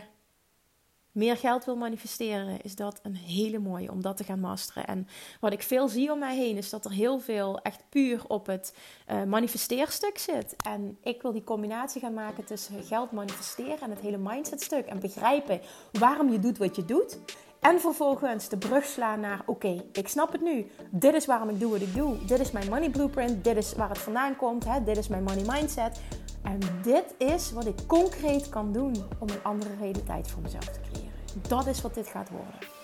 meer 1.13 1.38
geld 1.38 1.65
wil 1.65 1.76
manifesteren, 1.76 2.62
is 2.62 2.76
dat 2.76 2.99
een 3.04 3.15
hele 3.15 3.60
mooie 3.60 3.91
om 3.91 4.02
dat 4.02 4.17
te 4.17 4.23
gaan 4.23 4.39
masteren. 4.39 4.88
En 4.88 5.08
wat 5.39 5.54
ik 5.54 5.63
veel 5.63 5.88
zie 5.88 6.12
om 6.12 6.19
mij 6.19 6.36
heen, 6.36 6.58
is 6.58 6.69
dat 6.69 6.86
er 6.86 6.91
heel 6.91 7.19
veel 7.19 7.60
echt 7.60 7.84
puur 7.89 8.23
op 8.28 8.45
het 8.45 8.76
uh, 9.12 9.23
manifesteerstuk 9.23 10.17
zit. 10.17 10.56
En 10.65 10.97
ik 11.02 11.21
wil 11.21 11.32
die 11.32 11.43
combinatie 11.43 12.02
gaan 12.02 12.13
maken 12.13 12.45
tussen 12.45 12.84
geld 12.84 13.12
manifesteren 13.12 13.82
en 13.82 13.89
het 13.89 13.99
hele 13.99 14.17
mindsetstuk. 14.17 14.86
En 14.86 14.99
begrijpen 14.99 15.62
waarom 15.91 16.32
je 16.32 16.39
doet 16.39 16.58
wat 16.58 16.76
je 16.76 16.86
doet. 16.86 17.19
En 17.60 17.80
vervolgens 17.80 18.49
de 18.49 18.58
brug 18.58 18.86
slaan 18.86 19.19
naar: 19.19 19.41
oké, 19.45 19.84
ik 19.91 20.08
snap 20.08 20.32
het 20.32 20.41
nu. 20.41 20.71
Dit 20.91 21.13
is 21.13 21.26
waarom 21.26 21.49
ik 21.49 21.60
doe 21.60 21.71
wat 21.71 21.82
ik 21.82 21.93
doe. 21.93 22.26
Dit 22.26 22.39
is 22.39 22.52
mijn 22.52 22.69
money 22.69 22.89
blueprint. 22.89 23.43
Dit 23.43 23.58
is 23.58 23.73
waar 23.73 23.89
het 23.89 23.97
vandaan 23.97 24.36
komt. 24.36 24.65
Hè? 24.65 24.84
Dit 24.84 24.97
is 24.97 25.08
mijn 25.08 25.23
money 25.23 25.43
mindset. 25.47 26.02
En 26.43 26.60
dit 26.82 27.15
is 27.17 27.52
wat 27.52 27.65
ik 27.65 27.88
concreet 27.88 28.49
kan 28.49 28.71
doen 28.71 28.95
om 29.19 29.30
een 29.30 29.43
andere 29.43 29.76
realiteit 29.80 30.28
voor 30.28 30.41
mezelf 30.41 30.65
te 30.65 30.80
creëren. 30.80 31.03
Dat 31.48 31.67
is 31.67 31.82
wat 31.82 31.93
dit 31.93 32.08
gaat 32.08 32.30
worden. 32.30 32.82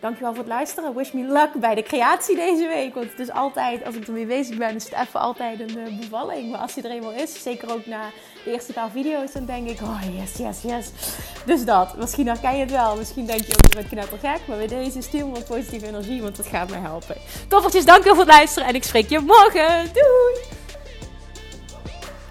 Dankjewel 0.00 0.30
voor 0.30 0.42
het 0.42 0.52
luisteren. 0.52 0.94
Wish 0.94 1.12
me 1.12 1.24
luck 1.24 1.52
bij 1.54 1.74
de 1.74 1.82
creatie 1.82 2.36
deze 2.36 2.66
week. 2.66 2.94
Want 2.94 3.10
het 3.10 3.18
is 3.18 3.30
altijd, 3.30 3.84
als 3.84 3.94
ik 3.94 4.06
ermee 4.06 4.26
bezig 4.26 4.56
ben, 4.56 4.74
is 4.74 4.84
het 4.84 4.92
even 4.92 5.20
altijd 5.20 5.60
een 5.60 5.78
uh, 5.78 5.98
bevalling. 5.98 6.50
Maar 6.50 6.60
als 6.60 6.74
hij 6.74 6.84
er 6.84 6.90
eenmaal 6.90 7.12
is, 7.12 7.42
zeker 7.42 7.72
ook 7.72 7.86
na 7.86 8.10
de 8.44 8.52
eerste 8.52 8.72
paar 8.72 8.90
video's, 8.90 9.32
dan 9.32 9.44
denk 9.44 9.68
ik, 9.68 9.80
oh 9.80 10.00
yes, 10.18 10.36
yes, 10.36 10.62
yes. 10.62 10.90
Dus 11.46 11.64
dat. 11.64 11.96
Misschien 11.96 12.26
herken 12.26 12.52
je 12.52 12.60
het 12.60 12.70
wel. 12.70 12.96
Misschien 12.96 13.26
denk 13.26 13.40
je 13.40 13.52
ook, 13.52 13.66
je 13.68 13.74
bent 13.74 13.88
knettergek. 13.88 14.40
Maar 14.46 14.56
bij 14.56 14.66
deze 14.66 15.02
stuur 15.02 15.26
me 15.26 15.32
wat 15.32 15.46
positieve 15.46 15.86
energie, 15.86 16.22
want 16.22 16.36
dat 16.36 16.46
gaat 16.46 16.70
mij 16.70 16.80
helpen. 16.80 17.16
Toffertjes, 17.48 17.84
dankjewel 17.84 18.14
voor 18.14 18.24
het 18.24 18.34
luisteren. 18.34 18.68
En 18.68 18.74
ik 18.74 18.84
spreek 18.84 19.08
je 19.08 19.18
morgen. 19.18 19.84
Doei! 19.92 20.59